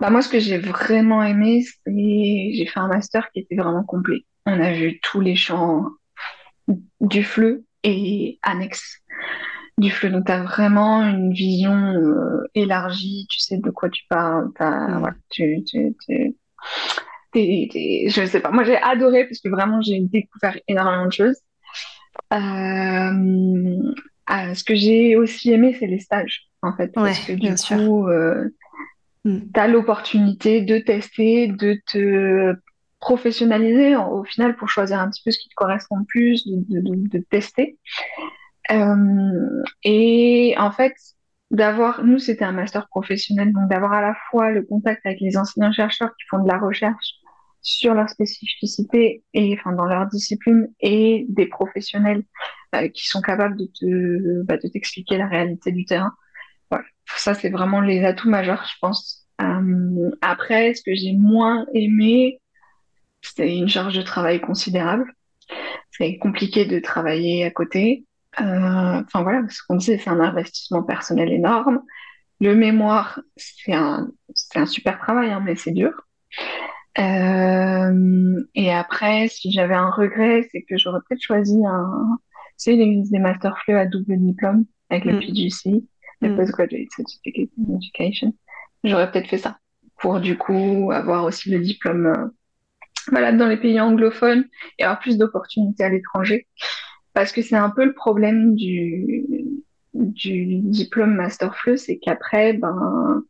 Bah 0.00 0.10
moi, 0.10 0.22
ce 0.22 0.28
que 0.28 0.40
j'ai 0.40 0.58
vraiment 0.58 1.22
aimé, 1.22 1.62
c'est 1.64 2.52
j'ai 2.54 2.66
fait 2.66 2.80
un 2.80 2.88
master 2.88 3.30
qui 3.30 3.40
était 3.40 3.56
vraiment 3.56 3.84
complet. 3.84 4.24
On 4.46 4.60
a 4.60 4.72
vu 4.72 4.98
tous 5.00 5.20
les 5.20 5.36
champs 5.36 5.86
du 7.00 7.22
FLE 7.22 7.62
et 7.84 8.38
annexes 8.42 8.98
du 9.78 9.90
flux. 9.90 10.10
Donc, 10.10 10.26
tu 10.26 10.32
as 10.32 10.42
vraiment 10.42 11.02
une 11.04 11.32
vision 11.32 11.74
euh, 11.74 12.42
élargie, 12.54 13.26
tu 13.30 13.40
sais 13.40 13.58
de 13.58 13.70
quoi 13.70 13.90
tu 13.90 14.04
parles. 14.08 14.48
Mm. 14.58 15.14
tu, 15.30 15.64
tu, 15.64 15.94
tu 16.00 16.34
je 17.34 18.26
sais 18.26 18.40
pas, 18.40 18.50
moi 18.50 18.62
j'ai 18.64 18.76
adoré 18.76 19.24
parce 19.24 19.40
que 19.40 19.48
vraiment 19.48 19.80
j'ai 19.80 20.00
découvert 20.00 20.58
énormément 20.68 21.06
de 21.06 21.12
choses. 21.12 21.40
Euh, 22.32 23.92
ah, 24.26 24.54
ce 24.54 24.62
que 24.64 24.74
j'ai 24.74 25.16
aussi 25.16 25.50
aimé, 25.50 25.74
c'est 25.78 25.86
les 25.86 25.98
stages, 25.98 26.50
en 26.62 26.74
fait. 26.74 26.92
Parce 26.92 27.18
que 27.20 27.32
du 27.32 27.54
coup, 27.54 28.08
euh, 28.08 28.48
mm. 29.24 29.38
tu 29.52 29.60
as 29.60 29.68
l'opportunité 29.68 30.62
de 30.62 30.78
tester, 30.78 31.48
de 31.48 31.80
te 31.86 32.54
professionnaliser 33.00 33.96
au 33.96 34.22
final 34.22 34.56
pour 34.56 34.68
choisir 34.68 35.00
un 35.00 35.10
petit 35.10 35.22
peu 35.24 35.32
ce 35.32 35.38
qui 35.38 35.48
te 35.48 35.54
correspond 35.56 35.96
le 35.96 36.04
plus, 36.04 36.46
de, 36.46 36.80
de, 36.80 37.18
de 37.18 37.24
tester. 37.30 37.78
Euh, 38.70 39.62
et 39.82 40.54
en 40.56 40.70
fait, 40.70 40.94
d'avoir, 41.50 42.04
nous, 42.04 42.18
c'était 42.18 42.44
un 42.44 42.52
master 42.52 42.88
professionnel, 42.88 43.52
donc 43.52 43.68
d'avoir 43.68 43.92
à 43.92 44.00
la 44.00 44.14
fois 44.30 44.50
le 44.50 44.62
contact 44.62 45.04
avec 45.04 45.20
les 45.20 45.36
enseignants-chercheurs 45.36 46.10
qui 46.16 46.24
font 46.30 46.42
de 46.42 46.48
la 46.48 46.58
recherche 46.58 47.14
sur 47.60 47.94
leur 47.94 48.08
spécificité 48.08 49.22
et 49.34 49.56
enfin 49.56 49.72
dans 49.72 49.84
leur 49.84 50.06
discipline 50.06 50.68
et 50.80 51.26
des 51.28 51.46
professionnels 51.46 52.24
euh, 52.74 52.88
qui 52.88 53.06
sont 53.06 53.20
capables 53.20 53.56
de 53.56 53.66
te 53.66 54.42
bah, 54.42 54.56
de 54.56 54.66
t'expliquer 54.66 55.16
la 55.16 55.28
réalité 55.28 55.70
du 55.70 55.84
terrain. 55.84 56.12
Ça 57.16 57.34
c'est 57.34 57.50
vraiment 57.50 57.80
les 57.80 58.04
atouts 58.04 58.28
majeurs, 58.28 58.64
je 58.66 58.74
pense. 58.80 59.26
Euh, 59.40 60.10
après, 60.20 60.74
ce 60.74 60.82
que 60.82 60.94
j'ai 60.94 61.12
moins 61.12 61.66
aimé, 61.74 62.40
c'est 63.20 63.56
une 63.56 63.68
charge 63.68 63.96
de 63.96 64.02
travail 64.02 64.40
considérable. 64.40 65.12
C'est 65.90 66.18
compliqué 66.18 66.64
de 66.64 66.78
travailler 66.78 67.44
à 67.44 67.50
côté. 67.50 68.06
Euh, 68.40 69.02
enfin 69.04 69.22
voilà, 69.22 69.42
ce 69.48 69.60
qu'on 69.66 69.76
dit, 69.76 69.86
c'est 69.86 70.08
un 70.08 70.20
investissement 70.20 70.82
personnel 70.82 71.32
énorme. 71.32 71.82
Le 72.40 72.54
mémoire, 72.54 73.20
c'est 73.36 73.74
un, 73.74 74.08
c'est 74.34 74.58
un 74.58 74.66
super 74.66 74.98
travail, 74.98 75.30
hein, 75.30 75.42
mais 75.44 75.54
c'est 75.54 75.70
dur. 75.70 75.92
Euh, 76.98 78.44
et 78.54 78.72
après, 78.72 79.28
si 79.28 79.52
j'avais 79.52 79.74
un 79.74 79.90
regret, 79.90 80.48
c'est 80.50 80.62
que 80.62 80.76
j'aurais 80.76 81.00
peut-être 81.08 81.22
choisi 81.22 81.56
un, 81.66 82.18
c'est 82.56 82.72
sais, 82.72 82.76
des 82.76 83.74
à 83.74 83.86
double 83.86 84.18
diplôme 84.18 84.64
avec 84.90 85.04
le 85.04 85.14
mm. 85.14 85.20
PGC, 85.20 85.84
le 86.22 86.30
mm. 86.30 86.36
Postgraduate 86.36 86.88
Certificate 86.96 87.50
in 87.58 87.76
Education. 87.76 88.34
J'aurais 88.84 89.10
peut-être 89.10 89.28
fait 89.28 89.38
ça 89.38 89.58
pour 90.02 90.20
du 90.20 90.36
coup 90.36 90.90
avoir 90.92 91.24
aussi 91.24 91.50
le 91.50 91.60
diplôme 91.60 92.32
euh, 93.12 93.32
dans 93.32 93.48
les 93.48 93.56
pays 93.56 93.80
anglophones 93.80 94.44
et 94.78 94.84
avoir 94.84 94.98
plus 94.98 95.16
d'opportunités 95.16 95.84
à 95.84 95.88
l'étranger. 95.88 96.48
Parce 97.14 97.32
que 97.32 97.42
c'est 97.42 97.56
un 97.56 97.70
peu 97.70 97.84
le 97.84 97.94
problème 97.94 98.54
du, 98.54 99.24
du 99.94 100.60
diplôme 100.60 101.14
Master 101.14 101.56
FLE, 101.56 101.78
c'est 101.78 101.98
qu'après, 101.98 102.54
ben, 102.54 103.22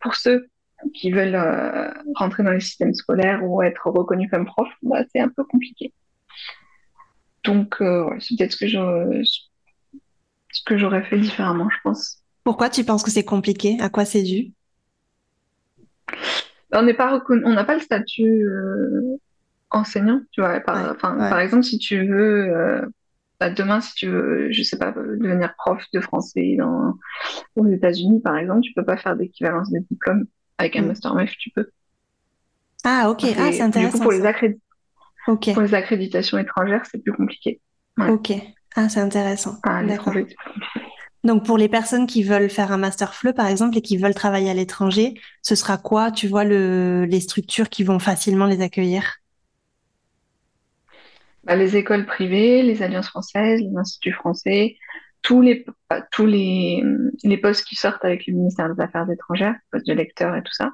pour 0.00 0.16
ceux 0.16 0.48
qui 0.94 1.10
veulent 1.10 1.34
euh, 1.34 1.90
rentrer 2.14 2.42
dans 2.42 2.52
les 2.52 2.60
systèmes 2.60 2.94
scolaires 2.94 3.42
ou 3.44 3.62
être 3.62 3.88
reconnus 3.88 4.30
comme 4.30 4.46
prof, 4.46 4.68
bah, 4.82 5.04
c'est 5.12 5.20
un 5.20 5.28
peu 5.28 5.44
compliqué. 5.44 5.92
Donc, 7.44 7.76
euh, 7.80 8.10
c'est 8.18 8.36
peut-être 8.36 8.52
ce 8.52 8.64
que 10.64 10.76
j'aurais 10.76 11.04
fait 11.04 11.18
différemment, 11.18 11.68
je 11.70 11.78
pense. 11.82 12.17
Pourquoi 12.48 12.70
tu 12.70 12.82
penses 12.82 13.02
que 13.02 13.10
c'est 13.10 13.26
compliqué? 13.26 13.76
À 13.78 13.90
quoi 13.90 14.06
c'est 14.06 14.22
dû? 14.22 14.54
On 16.72 16.80
n'est 16.80 16.94
pas 16.94 17.22
on 17.28 17.52
n'a 17.52 17.64
pas 17.64 17.74
le 17.74 17.82
statut 17.82 18.42
euh, 18.42 19.18
enseignant, 19.68 20.22
tu 20.32 20.40
vois. 20.40 20.58
Par, 20.60 20.96
par 20.96 21.40
exemple, 21.40 21.64
si 21.64 21.78
tu 21.78 22.06
veux 22.06 22.90
bah, 23.38 23.50
demain, 23.50 23.82
si 23.82 23.92
tu 23.96 24.08
veux, 24.08 24.50
je 24.50 24.62
sais 24.62 24.78
pas, 24.78 24.92
devenir 24.92 25.52
prof 25.58 25.84
de 25.92 26.00
français 26.00 26.56
dans, 26.58 26.94
aux 27.54 27.66
États-Unis, 27.66 28.22
par 28.22 28.38
exemple, 28.38 28.62
tu 28.62 28.72
peux 28.72 28.84
pas 28.84 28.96
faire 28.96 29.14
d'équivalence 29.14 29.70
de 29.70 29.80
diplôme 29.90 30.24
avec 30.56 30.74
un 30.76 30.80
mm. 30.80 30.86
master 30.86 31.14
MEF, 31.16 31.36
tu 31.36 31.50
peux. 31.50 31.68
Ah, 32.82 33.10
ok. 33.10 33.24
Ah, 33.24 33.52
c'est 33.52 33.60
intéressant. 33.60 33.98
Du 33.98 34.04
coup, 34.04 34.08
pour, 34.08 34.12
les 34.12 35.52
pour 35.52 35.60
les 35.60 35.74
accréditations 35.74 36.38
étrangères, 36.38 36.86
c'est 36.90 37.02
plus 37.02 37.12
compliqué. 37.12 37.60
Ok. 37.98 38.32
Ah, 38.74 38.88
c'est 38.88 39.00
intéressant. 39.00 39.58
Ah, 39.64 39.82
Donc, 41.24 41.44
pour 41.44 41.58
les 41.58 41.68
personnes 41.68 42.06
qui 42.06 42.22
veulent 42.22 42.48
faire 42.48 42.72
un 42.72 42.76
master 42.76 43.14
FLE, 43.14 43.34
par 43.34 43.46
exemple, 43.46 43.76
et 43.76 43.82
qui 43.82 43.96
veulent 43.96 44.14
travailler 44.14 44.50
à 44.50 44.54
l'étranger, 44.54 45.14
ce 45.42 45.54
sera 45.54 45.76
quoi, 45.76 46.10
tu 46.10 46.28
vois, 46.28 46.44
le, 46.44 47.04
les 47.06 47.20
structures 47.20 47.68
qui 47.68 47.82
vont 47.82 47.98
facilement 47.98 48.46
les 48.46 48.60
accueillir? 48.60 49.16
Bah, 51.44 51.56
les 51.56 51.76
écoles 51.76 52.06
privées, 52.06 52.62
les 52.62 52.82
alliances 52.82 53.08
françaises, 53.08 53.60
les 53.60 53.76
instituts 53.76 54.12
français, 54.12 54.76
tous 55.22 55.40
les 55.40 55.64
tous 56.12 56.26
les, 56.26 56.82
les 57.24 57.38
postes 57.38 57.64
qui 57.66 57.74
sortent 57.74 58.04
avec 58.04 58.26
le 58.26 58.34
ministère 58.34 58.72
des 58.74 58.80
Affaires 58.80 59.10
étrangères, 59.10 59.56
postes 59.72 59.86
de 59.86 59.94
lecteur 59.94 60.36
et 60.36 60.42
tout 60.42 60.52
ça. 60.52 60.72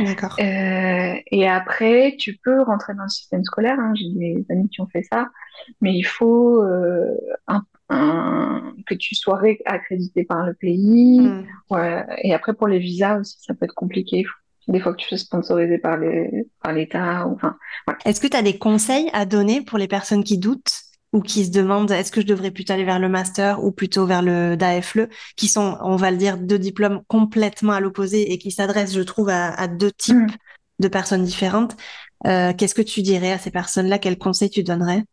D'accord. 0.00 0.36
Euh, 0.40 1.14
et 1.30 1.48
après, 1.48 2.16
tu 2.18 2.38
peux 2.42 2.62
rentrer 2.62 2.94
dans 2.94 3.02
le 3.04 3.08
système 3.08 3.44
scolaire. 3.44 3.78
Hein, 3.78 3.92
J'ai 3.94 4.08
des 4.10 4.46
amis 4.50 4.68
qui 4.68 4.80
ont 4.80 4.88
fait 4.88 5.02
ça, 5.02 5.28
mais 5.80 5.94
il 5.94 6.04
faut 6.04 6.62
euh, 6.62 7.14
un, 7.46 7.62
un, 7.88 8.74
que 8.86 8.94
tu 8.94 9.14
sois 9.14 9.40
accrédité 9.64 10.24
par 10.24 10.46
le 10.46 10.54
pays. 10.54 11.20
Hmm. 11.20 11.44
Ouais. 11.70 12.04
Et 12.22 12.34
après, 12.34 12.54
pour 12.54 12.68
les 12.68 12.78
visas 12.78 13.20
aussi, 13.20 13.36
ça 13.40 13.54
peut 13.54 13.64
être 13.64 13.74
compliqué. 13.74 14.24
Des 14.66 14.80
fois 14.80 14.92
que 14.92 14.98
tu 14.98 15.08
fais 15.08 15.18
sponsoriser 15.18 15.76
par 15.78 15.98
les 15.98 16.46
par 16.62 16.72
l'État. 16.72 17.26
Enfin, 17.26 17.56
Est-ce 18.06 18.20
que 18.20 18.26
tu 18.26 18.36
as 18.36 18.42
des 18.42 18.58
conseils 18.58 19.10
à 19.12 19.26
donner 19.26 19.60
pour 19.60 19.76
les 19.76 19.88
personnes 19.88 20.24
qui 20.24 20.38
doutent 20.38 20.84
ou 21.14 21.20
qui 21.20 21.44
se 21.44 21.50
demandent 21.50 21.92
est-ce 21.92 22.10
que 22.10 22.20
je 22.20 22.26
devrais 22.26 22.50
plutôt 22.50 22.72
aller 22.72 22.84
vers 22.84 22.98
le 22.98 23.08
master 23.08 23.62
ou 23.62 23.70
plutôt 23.70 24.04
vers 24.04 24.20
le 24.20 24.56
DAFLE, 24.56 25.08
qui 25.36 25.46
sont, 25.46 25.78
on 25.80 25.94
va 25.94 26.10
le 26.10 26.16
dire, 26.16 26.38
deux 26.38 26.58
diplômes 26.58 27.02
complètement 27.06 27.72
à 27.72 27.80
l'opposé 27.80 28.32
et 28.32 28.38
qui 28.38 28.50
s'adressent, 28.50 28.94
je 28.94 29.02
trouve, 29.02 29.28
à, 29.28 29.68
deux 29.68 29.92
types 29.92 30.16
mm. 30.16 30.36
de 30.80 30.88
personnes 30.88 31.22
différentes. 31.22 31.76
Euh, 32.26 32.52
Qu'est-ce 32.52 32.74
que 32.74 32.82
tu 32.82 33.00
dirais 33.00 33.30
à 33.30 33.38
ces 33.38 33.52
personnes-là? 33.52 33.98
Quels 33.98 34.18
conseils 34.18 34.50
tu 34.50 34.64
donnerais? 34.64 35.04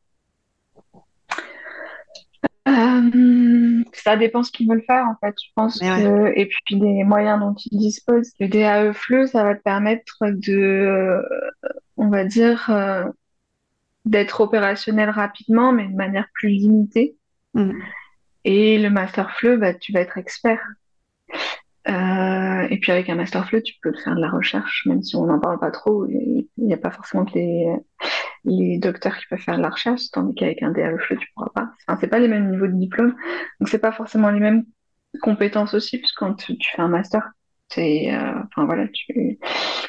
Euh, 3.01 3.83
ça 3.93 4.17
dépend 4.17 4.43
ce 4.43 4.51
qu'ils 4.51 4.69
veulent 4.69 4.83
faire 4.85 5.05
en 5.05 5.15
fait. 5.19 5.35
Je 5.41 5.49
pense 5.55 5.79
que 5.79 6.37
et 6.37 6.45
puis 6.45 6.79
des 6.79 7.03
moyens 7.03 7.39
dont 7.39 7.55
ils 7.71 7.77
disposent. 7.77 8.31
Le 8.39 8.47
DAE 8.47 8.93
FLE, 8.93 9.27
ça 9.27 9.43
va 9.43 9.55
te 9.55 9.61
permettre 9.61 10.17
de, 10.21 10.53
euh, 10.53 11.21
on 11.97 12.09
va 12.09 12.25
dire, 12.25 12.69
euh, 12.69 13.05
d'être 14.05 14.41
opérationnel 14.41 15.09
rapidement, 15.09 15.71
mais 15.71 15.87
de 15.87 15.95
manière 15.95 16.27
plus 16.33 16.49
limitée. 16.49 17.15
Mm. 17.53 17.73
Et 18.43 18.79
le 18.79 18.89
master 18.89 19.31
FLE, 19.37 19.57
bah, 19.57 19.73
tu 19.73 19.91
vas 19.91 20.01
être 20.01 20.17
expert. 20.17 20.61
Euh, 21.87 22.67
et 22.69 22.79
puis 22.79 22.91
avec 22.91 23.09
un 23.09 23.15
master 23.15 23.47
FLE, 23.47 23.63
tu 23.63 23.73
peux 23.81 23.93
faire 24.03 24.15
de 24.15 24.21
la 24.21 24.29
recherche, 24.29 24.85
même 24.85 25.01
si 25.01 25.15
on 25.15 25.25
n'en 25.25 25.39
parle 25.39 25.59
pas 25.59 25.71
trop. 25.71 26.07
Il 26.07 26.47
n'y 26.57 26.73
a 26.73 26.77
pas 26.77 26.91
forcément 26.91 27.25
que 27.25 27.33
les 27.35 27.75
les 28.43 28.79
docteurs 28.79 29.17
qui 29.17 29.25
peuvent 29.29 29.39
faire 29.39 29.57
de 29.57 29.61
la 29.61 29.69
recherche, 29.69 30.09
tandis 30.11 30.33
qu'avec 30.35 30.63
un 30.63 30.71
DAE 30.71 30.97
tu 31.09 31.27
pourras 31.35 31.51
pas. 31.53 31.69
Enfin, 31.87 31.97
c'est 31.99 32.07
pas 32.07 32.19
les 32.19 32.27
mêmes 32.27 32.49
niveaux 32.49 32.67
de 32.67 32.73
diplôme, 32.73 33.15
donc 33.59 33.69
c'est 33.69 33.79
pas 33.79 33.91
forcément 33.91 34.31
les 34.31 34.39
mêmes 34.39 34.65
compétences 35.21 35.73
aussi, 35.73 35.97
puisque 35.99 36.17
quand 36.17 36.33
tu, 36.35 36.55
fais 36.75 36.81
un 36.81 36.87
master, 36.87 37.31
euh, 37.77 38.33
enfin 38.47 38.65
voilà, 38.65 38.87
tu, 38.87 39.39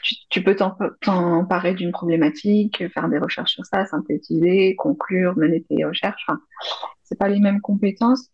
tu, 0.03 0.15
tu 0.29 0.43
peux 0.43 0.57
t'emparer 0.57 1.75
d'une 1.75 1.93
problématique, 1.93 2.89
faire 2.93 3.09
des 3.09 3.19
recherches 3.19 3.53
sur 3.53 3.65
ça, 3.65 3.87
synthétiser, 3.87 4.77
conclure, 4.77 5.37
mener 5.37 5.65
tes 5.65 5.85
recherches. 5.85 6.23
Enfin, 6.29 6.41
c'est 7.03 7.19
pas 7.19 7.29
les 7.29 7.41
mêmes 7.41 7.61
compétences. 7.61 8.29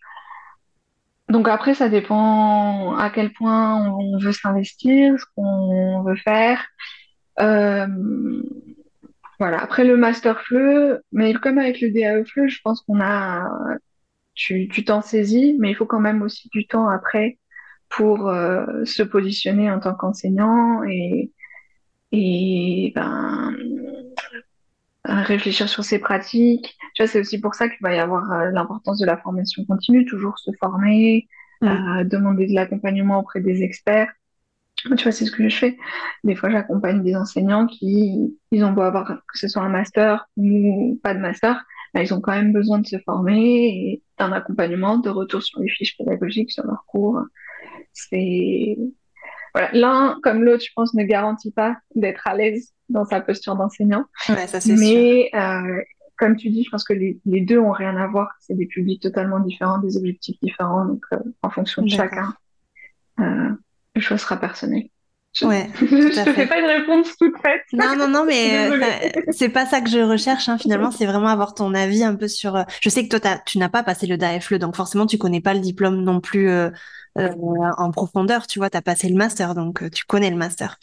Donc 1.28 1.48
après, 1.48 1.74
ça 1.74 1.88
dépend 1.88 2.96
à 2.96 3.10
quel 3.10 3.32
point 3.32 3.84
on 3.94 4.18
veut 4.18 4.32
s'investir, 4.32 5.18
ce 5.18 5.24
qu'on 5.36 6.02
veut 6.02 6.16
faire. 6.16 6.64
Euh, 7.40 7.86
voilà. 9.38 9.62
Après 9.62 9.84
le 9.84 9.96
master 9.96 10.40
FLE, 10.42 11.02
mais 11.12 11.34
comme 11.34 11.58
avec 11.58 11.80
le 11.80 11.90
DAE 11.90 12.24
FLE, 12.24 12.48
je 12.48 12.60
pense 12.62 12.82
qu'on 12.82 13.00
a, 13.00 13.48
tu, 14.34 14.68
t'en 14.84 15.02
saisis, 15.02 15.56
mais 15.58 15.70
il 15.70 15.74
faut 15.74 15.86
quand 15.86 16.00
même 16.00 16.22
aussi 16.22 16.48
du 16.52 16.66
temps 16.66 16.88
après 16.88 17.38
pour 17.88 18.28
euh, 18.28 18.84
se 18.84 19.02
positionner 19.02 19.70
en 19.70 19.80
tant 19.80 19.94
qu'enseignant 19.94 20.82
et, 20.84 21.32
et 22.12 22.92
ben, 22.94 23.54
réfléchir 25.08 25.68
sur 25.68 25.84
ses 25.84 25.98
pratiques. 25.98 26.76
Tu 26.94 27.02
vois, 27.02 27.08
c'est 27.08 27.20
aussi 27.20 27.40
pour 27.40 27.54
ça 27.54 27.68
qu'il 27.68 27.78
va 27.82 27.94
y 27.94 27.98
avoir 27.98 28.30
euh, 28.32 28.50
l'importance 28.50 28.98
de 28.98 29.06
la 29.06 29.16
formation 29.16 29.64
continue, 29.64 30.04
toujours 30.06 30.38
se 30.38 30.50
former, 30.60 31.26
Mm. 31.60 31.66
euh, 31.66 32.04
demander 32.04 32.46
de 32.46 32.54
l'accompagnement 32.54 33.20
auprès 33.20 33.40
des 33.40 33.62
experts. 33.62 34.12
Tu 34.96 35.02
vois, 35.02 35.12
c'est 35.12 35.26
ce 35.26 35.32
que 35.32 35.48
je 35.48 35.56
fais. 35.56 35.76
Des 36.22 36.36
fois, 36.36 36.50
j'accompagne 36.50 37.02
des 37.02 37.16
enseignants 37.16 37.66
qui, 37.66 38.38
ils 38.52 38.64
ont 38.64 38.72
beau 38.72 38.82
avoir, 38.82 39.06
que 39.06 39.38
ce 39.38 39.48
soit 39.48 39.62
un 39.62 39.68
master 39.68 40.28
ou 40.36 41.00
pas 41.02 41.14
de 41.14 41.18
master, 41.18 41.64
mais 41.94 42.04
ils 42.04 42.14
ont 42.14 42.20
quand 42.20 42.32
même 42.32 42.52
besoin 42.52 42.78
de 42.78 42.86
se 42.86 42.98
former 43.00 43.66
et 43.68 44.02
d'un 44.18 44.30
accompagnement, 44.32 44.98
de 44.98 45.10
retour 45.10 45.42
sur 45.42 45.60
les 45.60 45.68
fiches 45.68 45.96
pédagogiques, 45.96 46.52
sur 46.52 46.64
leurs 46.64 46.84
cours. 46.86 47.20
C'est, 47.92 48.78
voilà. 49.54 49.70
L'un, 49.72 50.20
comme 50.22 50.44
l'autre, 50.44 50.64
je 50.64 50.72
pense, 50.76 50.94
ne 50.94 51.02
garantit 51.04 51.50
pas 51.50 51.76
d'être 51.96 52.26
à 52.28 52.36
l'aise 52.36 52.72
dans 52.88 53.04
sa 53.04 53.20
posture 53.20 53.56
d'enseignant. 53.56 54.04
Ouais, 54.28 54.46
ça 54.46 54.60
c'est 54.60 54.76
sûr. 54.76 54.78
Mais, 54.78 55.30
euh, 55.34 55.82
comme 56.16 56.36
tu 56.36 56.50
dis, 56.50 56.64
je 56.64 56.70
pense 56.70 56.84
que 56.84 56.92
les, 56.92 57.20
les 57.26 57.40
deux 57.40 57.58
ont 57.58 57.72
rien 57.72 57.96
à 57.96 58.06
voir. 58.06 58.28
C'est 58.40 58.54
des 58.54 58.66
publics 58.66 59.00
totalement 59.02 59.40
différents, 59.40 59.78
des 59.78 59.96
objectifs 59.96 60.36
différents. 60.42 60.84
Donc, 60.84 61.02
euh, 61.12 61.18
en 61.42 61.50
fonction 61.50 61.82
de 61.82 61.88
chacun, 61.88 62.34
euh, 63.20 63.50
le 63.94 64.00
choix 64.00 64.18
sera 64.18 64.36
personnel. 64.36 64.84
Je, 65.32 65.46
Ouais, 65.46 65.68
je 65.80 66.24
te 66.24 66.32
fais 66.32 66.46
pas 66.46 66.58
une 66.58 66.66
réponse 66.66 67.16
toute 67.16 67.36
faite. 67.38 67.62
Non, 67.72 67.94
non, 67.96 68.08
non, 68.08 68.24
mais 68.24 68.70
c'est 69.30 69.50
pas 69.50 69.66
ça 69.66 69.80
que 69.80 69.90
je 69.90 69.98
recherche, 69.98 70.48
hein, 70.48 70.58
finalement, 70.58 70.90
c'est 70.90 71.06
vraiment 71.06 71.28
avoir 71.28 71.54
ton 71.54 71.74
avis 71.74 72.02
un 72.02 72.16
peu 72.16 72.26
sur... 72.26 72.64
Je 72.80 72.88
sais 72.88 73.06
que 73.06 73.16
toi, 73.16 73.38
tu 73.46 73.58
n'as 73.58 73.68
pas 73.68 73.82
passé 73.82 74.06
le 74.06 74.16
DAFLE, 74.16 74.58
donc 74.58 74.74
forcément, 74.74 75.06
tu 75.06 75.18
connais 75.18 75.42
pas 75.42 75.54
le 75.54 75.60
diplôme 75.60 76.02
non 76.02 76.20
plus 76.20 76.48
euh, 76.48 76.70
en 77.16 77.90
profondeur, 77.90 78.46
tu 78.46 78.58
vois, 78.58 78.70
t'as 78.70 78.82
passé 78.82 79.08
le 79.08 79.16
master, 79.16 79.54
donc 79.54 79.88
tu 79.90 80.04
connais 80.06 80.30
le 80.30 80.36
master. 80.36 80.78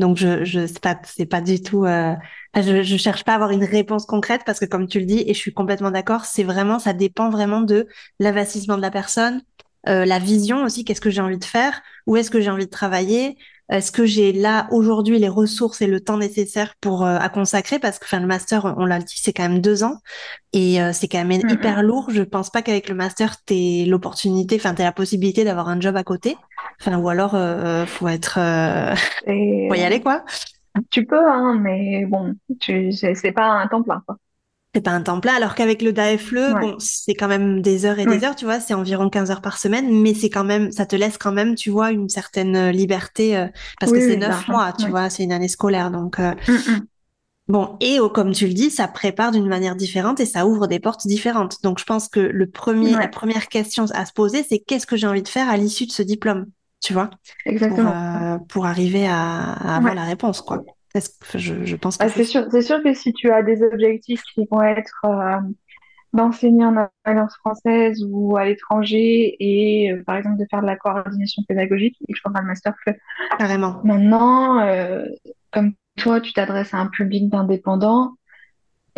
Donc, 0.00 0.16
je, 0.16 0.44
je, 0.44 0.66
c'est 0.66 0.80
pas, 0.80 0.98
c'est 1.04 1.26
pas 1.26 1.40
du 1.40 1.62
tout... 1.62 1.84
euh, 1.84 2.14
je, 2.54 2.82
je 2.82 2.96
cherche 2.96 3.24
pas 3.24 3.32
à 3.32 3.34
avoir 3.36 3.50
une 3.50 3.64
réponse 3.64 4.06
concrète, 4.06 4.42
parce 4.46 4.58
que 4.58 4.64
comme 4.66 4.88
tu 4.88 4.98
le 5.00 5.06
dis, 5.06 5.22
et 5.26 5.34
je 5.34 5.38
suis 5.38 5.52
complètement 5.54 5.90
d'accord, 5.90 6.24
c'est 6.24 6.42
vraiment, 6.44 6.78
ça 6.78 6.92
dépend 6.92 7.30
vraiment 7.30 7.60
de 7.60 7.86
l'investissement 8.18 8.76
de 8.76 8.82
la 8.82 8.90
personne, 8.90 9.42
euh, 9.88 10.04
la 10.04 10.18
vision 10.18 10.64
aussi, 10.64 10.84
qu'est-ce 10.84 11.00
que 11.00 11.10
j'ai 11.10 11.20
envie 11.20 11.38
de 11.38 11.44
faire, 11.44 11.80
où 12.06 12.16
est-ce 12.16 12.30
que 12.30 12.40
j'ai 12.40 12.50
envie 12.50 12.66
de 12.66 12.70
travailler, 12.70 13.36
est-ce 13.70 13.92
que 13.92 14.04
j'ai 14.06 14.32
là 14.32 14.68
aujourd'hui 14.72 15.18
les 15.18 15.28
ressources 15.28 15.80
et 15.82 15.86
le 15.86 16.00
temps 16.00 16.18
nécessaire 16.18 16.74
pour 16.80 17.04
euh, 17.06 17.18
à 17.18 17.28
consacrer? 17.28 17.78
Parce 17.78 17.98
que 17.98 18.04
enfin 18.06 18.20
le 18.20 18.26
master 18.26 18.74
on 18.78 18.84
l'a 18.86 18.98
dit 19.00 19.14
c'est 19.22 19.32
quand 19.32 19.44
même 19.48 19.60
deux 19.60 19.84
ans. 19.84 19.96
Et 20.52 20.82
euh, 20.82 20.92
c'est 20.92 21.08
quand 21.08 21.24
même 21.24 21.40
Mm, 21.42 21.48
hyper 21.48 21.82
lourd. 21.82 22.10
Je 22.10 22.22
pense 22.22 22.50
pas 22.50 22.62
qu'avec 22.62 22.88
le 22.88 22.94
master 22.94 23.36
t'aies 23.44 23.84
l'opportunité 23.88 24.56
enfin 24.56 24.74
t'aies 24.74 24.84
la 24.84 24.92
possibilité 24.92 25.44
d'avoir 25.44 25.68
un 25.68 25.80
job 25.80 25.96
à 25.96 26.04
côté. 26.04 26.36
Enfin 26.80 26.98
ou 26.98 27.08
alors 27.08 27.34
euh, 27.34 27.86
faut 27.86 28.08
être 28.08 28.38
euh, 28.38 28.94
Et, 29.26 29.68
faut 29.68 29.74
y 29.74 29.82
aller 29.82 30.00
quoi. 30.00 30.24
euh, 30.76 30.80
tu 30.90 31.06
peux, 31.06 31.18
hein, 31.30 31.56
mais 31.60 32.04
bon, 32.06 32.34
tu, 32.60 32.92
c'est 32.92 33.32
pas 33.32 33.46
un 33.46 33.68
temps 33.68 33.82
plein, 33.82 34.02
quoi. 34.06 34.16
C'est 34.74 34.82
pas 34.82 34.92
un 34.92 35.02
temps 35.02 35.20
plein 35.20 35.34
alors 35.34 35.54
qu'avec 35.56 35.82
le 35.82 35.92
DAFLE 35.92 36.38
Ouais. 36.38 36.60
bon 36.60 36.76
c'est 36.78 37.14
quand 37.14 37.26
même 37.28 37.60
des 37.60 37.86
heures 37.86 37.98
et 37.98 38.06
des 38.06 38.24
heures 38.24 38.36
tu 38.36 38.44
vois 38.44 38.60
c'est 38.60 38.74
environ 38.74 39.08
15 39.10 39.30
heures 39.30 39.40
par 39.42 39.58
semaine 39.58 39.90
mais 40.00 40.14
c'est 40.14 40.30
quand 40.30 40.44
même 40.44 40.70
ça 40.70 40.86
te 40.86 40.94
laisse 40.94 41.18
quand 41.18 41.32
même 41.32 41.56
tu 41.56 41.70
vois 41.70 41.90
une 41.90 42.08
certaine 42.08 42.54
euh, 42.56 42.70
liberté 42.72 43.36
euh, 43.36 43.48
parce 43.80 43.90
que 43.92 44.00
c'est 44.00 44.14
oui, 44.14 44.16
neuf 44.16 44.28
d'argent. 44.30 44.52
mois 44.52 44.72
tu 44.72 44.88
vois 44.88 45.10
c'est 45.10 45.24
une 45.24 45.32
année 45.32 45.48
scolaire 45.48 45.90
donc 45.90 46.20
euh, 46.20 46.34
Mm, 46.46 46.52
mm. 46.52 46.86
Bon, 47.48 47.76
et 47.80 47.98
oh, 47.98 48.08
comme 48.08 48.30
tu 48.32 48.46
le 48.46 48.54
dis, 48.54 48.70
ça 48.70 48.86
prépare 48.86 49.32
d'une 49.32 49.48
manière 49.48 49.74
différente 49.74 50.20
et 50.20 50.26
ça 50.26 50.46
ouvre 50.46 50.68
des 50.68 50.78
portes 50.78 51.06
différentes. 51.08 51.62
Donc, 51.64 51.80
je 51.80 51.84
pense 51.84 52.08
que 52.08 52.20
le 52.20 52.48
premier, 52.48 52.92
la 52.92 53.08
première 53.08 53.48
question 53.48 53.86
à 53.92 54.06
se 54.06 54.12
poser, 54.12 54.44
c'est 54.48 54.60
qu'est-ce 54.60 54.86
que 54.86 54.96
j'ai 54.96 55.08
envie 55.08 55.22
de 55.22 55.28
faire 55.28 55.48
à 55.48 55.56
l'issue 55.56 55.86
de 55.86 55.90
ce 55.90 56.02
diplôme, 56.02 56.46
tu 56.80 56.92
vois, 56.92 57.10
pour, 57.44 57.52
exactement. 57.52 57.90
euh, 57.90 58.38
pour 58.48 58.66
arriver 58.66 59.06
à, 59.08 59.52
à 59.54 59.76
avoir 59.76 59.94
la 59.96 60.04
réponse, 60.04 60.42
quoi. 60.42 60.62
Que, 60.92 61.38
je, 61.38 61.64
je 61.64 61.76
pense 61.76 61.96
que 61.96 62.08
c'est 62.08 62.24
sûr, 62.24 62.46
c'est 62.50 62.62
sûr 62.62 62.82
que 62.82 62.92
si 62.94 63.12
tu 63.12 63.30
as 63.30 63.42
des 63.42 63.62
objectifs 63.62 64.22
qui 64.34 64.46
vont 64.50 64.62
être 64.62 65.04
euh, 65.04 65.38
d'enseigner 66.12 66.64
en 66.64 66.88
alliance 67.04 67.36
française 67.36 68.04
ou 68.08 68.36
à 68.36 68.44
l'étranger 68.44 69.36
et 69.38 69.92
euh, 69.92 70.02
par 70.04 70.16
exemple 70.16 70.38
de 70.38 70.46
faire 70.50 70.62
de 70.62 70.66
la 70.66 70.76
coordination 70.76 71.42
pédagogique, 71.48 71.96
et 72.08 72.14
je 72.14 72.20
prends 72.22 72.38
le 72.38 72.46
master 72.46 72.74
que 72.84 72.90
carrément. 73.38 73.80
maintenant, 73.84 74.60
euh, 74.60 75.04
comme 75.52 75.74
toi, 75.96 76.20
tu 76.20 76.32
t'adresses 76.32 76.74
à 76.74 76.78
un 76.78 76.86
public 76.86 77.28
d'indépendants, 77.28 78.14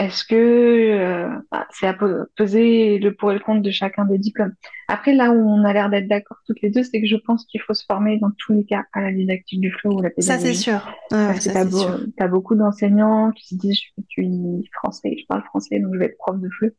est-ce 0.05 0.25
que 0.25 0.35
euh, 0.35 1.29
bah, 1.51 1.67
c'est 1.71 1.87
à 1.87 1.97
peser 2.37 2.99
le 2.99 3.15
pour 3.15 3.31
et 3.31 3.35
le 3.35 3.41
contre 3.41 3.63
de 3.63 3.71
chacun 3.71 4.05
des 4.05 4.19
diplômes. 4.19 4.55
Après, 4.89 5.15
là 5.15 5.31
où 5.31 5.39
on 5.39 5.65
a 5.65 5.73
l'air 5.73 5.91
d'être 5.91 6.09
d'accord 6.09 6.39
toutes 6.47 6.61
les 6.63 6.71
deux, 6.71 6.83
c'est 6.83 7.01
que 7.01 7.07
je 7.07 7.17
pense 7.17 7.45
qu'il 7.47 7.61
faut 7.61 7.75
se 7.75 7.85
former 7.85 8.19
dans 8.19 8.31
tous 8.39 8.53
les 8.53 8.65
cas 8.65 8.85
à 8.93 9.01
la 9.01 9.13
didactique 9.13 9.61
du 9.61 9.71
flow 9.71 9.93
ou 9.99 10.03
la 10.03 10.11
Ça, 10.19 10.39
c'est 10.39 10.53
pédagogie. 10.53 10.55
sûr. 10.57 10.95
Ouais, 11.11 11.35
que 11.35 11.41
ça, 11.41 11.53
tu 11.53 11.59
as, 11.59 11.65
c'est 11.65 11.71
sûr. 11.77 12.01
t'as 12.17 12.29
beaucoup 12.29 12.55
d'enseignants 12.55 13.31
qui 13.33 13.47
se 13.49 13.55
disent 13.57 13.81
je 13.97 14.03
suis 14.09 14.71
français, 14.75 15.17
je 15.19 15.27
parle 15.27 15.43
français, 15.45 15.79
donc 15.81 15.95
je 15.95 15.99
vais 15.99 16.07
être 16.07 16.19
prof 16.19 16.39
de 16.41 16.49
FLE. 16.59 16.75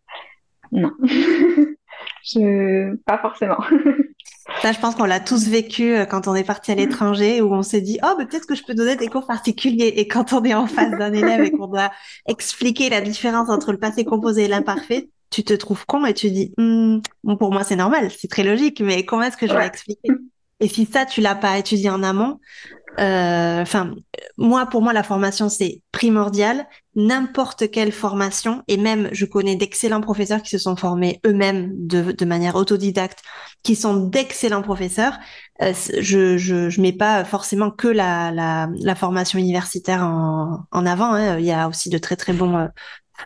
Non, 0.72 0.92
je... 2.24 2.96
pas 3.06 3.18
forcément. 3.20 3.58
Ça, 4.64 4.72
je 4.72 4.80
pense 4.80 4.96
qu'on 4.96 5.04
l'a 5.04 5.20
tous 5.20 5.50
vécu 5.50 5.94
euh, 5.94 6.06
quand 6.06 6.30
on 6.30 6.36
est 6.36 6.46
parti 6.46 6.72
à 6.72 6.76
l'étranger 6.76 7.42
où 7.42 7.54
on 7.54 7.64
s'est 7.64 7.82
dit, 7.82 8.00
oh, 8.02 8.16
mais 8.18 8.26
peut-être 8.26 8.46
que 8.46 8.56
je 8.56 8.64
peux 8.64 8.74
donner 8.74 8.96
des 8.96 9.08
cours 9.08 9.28
particuliers. 9.28 9.94
Et 9.98 10.08
quand 10.08 10.32
on 10.32 10.42
est 10.46 10.54
en 10.54 10.68
face 10.68 10.92
d'un 10.92 11.12
élève 11.12 11.42
et 11.44 11.52
qu'on 11.52 11.68
doit 11.68 11.92
expliquer 12.28 12.90
la 12.90 13.02
différence 13.02 13.50
entre 13.50 13.74
le 13.74 13.78
passé 13.78 14.06
composé 14.06 14.46
et 14.46 14.48
l'imparfait, 14.48 15.10
tu 15.32 15.44
te 15.44 15.54
trouves 15.54 15.86
con 15.86 16.06
et 16.06 16.14
tu 16.14 16.32
dis, 16.32 16.54
Hmm, 16.58 17.00
bon, 17.26 17.36
pour 17.36 17.52
moi, 17.52 17.66
c'est 17.66 17.76
normal, 17.76 18.10
c'est 18.18 18.30
très 18.30 18.44
logique, 18.44 18.80
mais 18.80 19.04
comment 19.04 19.24
est-ce 19.24 19.36
que 19.36 19.48
je 19.48 19.54
vais 19.54 19.66
expliquer? 19.66 20.10
Et 20.64 20.70
si 20.70 20.86
ça, 20.86 21.06
tu 21.06 21.20
l'as 21.20 21.36
pas 21.36 21.58
étudié 21.58 21.90
en 21.90 22.04
amont, 22.04 22.40
euh, 23.00 23.62
enfin, 23.62 23.96
moi, 24.38 24.66
pour 24.68 24.82
moi, 24.82 24.94
la 24.94 25.04
formation, 25.04 25.50
c'est 25.50 25.82
primordial. 25.92 26.68
N'importe 26.96 27.70
quelle 27.70 27.92
formation, 27.92 28.62
et 28.68 28.78
même, 28.78 29.10
je 29.12 29.26
connais 29.26 29.58
d'excellents 29.58 30.00
professeurs 30.00 30.42
qui 30.42 30.52
se 30.52 30.60
sont 30.60 30.78
formés 30.78 31.20
eux-mêmes 31.26 31.72
de, 31.74 32.14
de 32.14 32.26
manière 32.26 32.56
autodidacte, 32.56 33.20
qui 33.64 33.76
sont 33.76 33.96
d'excellents 33.96 34.62
professeurs. 34.62 35.18
Euh, 35.62 35.74
je, 36.00 36.38
je, 36.38 36.70
je 36.70 36.82
mets 36.82 36.94
pas 36.94 37.26
forcément 37.26 37.72
que 37.72 37.90
la, 37.90 38.32
la, 38.32 38.70
la 38.80 38.96
formation 38.96 39.40
universitaire 39.40 40.02
en, 40.04 40.60
en 40.72 40.86
avant. 40.86 41.14
hein. 41.14 41.40
Il 41.40 41.46
y 41.46 41.52
a 41.52 41.68
aussi 41.68 41.90
de 41.90 41.98
très, 41.98 42.16
très 42.16 42.34
bons 42.34 42.56
euh, 42.56 42.68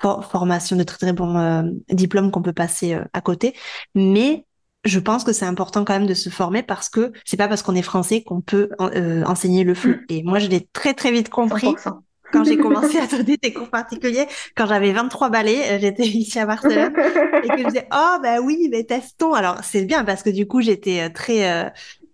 for- 0.02 0.26
formations, 0.26 0.76
de 0.76 0.84
très, 0.84 0.98
très 0.98 1.14
bons 1.14 1.36
euh, 1.38 1.62
diplômes 1.92 2.32
qu'on 2.32 2.42
peut 2.42 2.54
passer 2.54 2.96
euh, 2.96 3.04
à 3.14 3.22
côté. 3.22 3.54
Mais 3.94 4.47
je 4.88 5.00
pense 5.00 5.24
que 5.24 5.34
c'est 5.34 5.46
important 5.46 5.86
quand 5.86 5.94
même 5.94 6.08
de 6.08 6.14
se 6.14 6.30
former 6.30 6.64
parce 6.64 6.90
que 6.90 7.12
c'est 7.26 7.38
pas 7.38 7.48
parce 7.48 7.62
qu'on 7.62 7.76
est 7.76 7.82
français 7.82 8.24
qu'on 8.24 8.42
peut 8.42 8.70
en- 8.80 8.90
euh, 8.96 9.24
enseigner 9.26 9.64
le 9.64 9.74
flou. 9.76 9.96
Et 10.10 10.24
moi, 10.24 10.40
je 10.40 10.48
l'ai 10.48 10.68
très 10.74 10.94
très 10.94 11.12
vite 11.12 11.30
compris 11.30 11.68
100%. 11.68 12.00
quand 12.34 12.44
j'ai 12.44 12.58
commencé 12.58 12.98
à 13.00 13.08
donner 13.08 13.38
des 13.42 13.54
cours 13.54 13.70
particuliers, 13.70 14.28
quand 14.56 14.66
j'avais 14.68 14.92
23 14.92 15.30
balais, 15.30 15.72
euh, 15.72 15.80
j'étais 15.80 16.04
ici 16.08 16.40
à 16.40 16.46
Barcelone 16.46 16.94
et 17.44 17.48
que 17.48 17.58
je 17.60 17.66
disais 17.68 17.88
oh 17.94 18.18
bah 18.24 18.42
oui 18.42 18.68
mais 18.72 18.84
testons. 18.84 19.34
Alors 19.34 19.58
c'est 19.64 19.86
bien 19.86 20.04
parce 20.04 20.24
que 20.24 20.30
du 20.30 20.46
coup 20.48 20.62
j'étais 20.62 21.02
euh, 21.02 21.10
très 21.14 21.50
euh, 21.50 21.70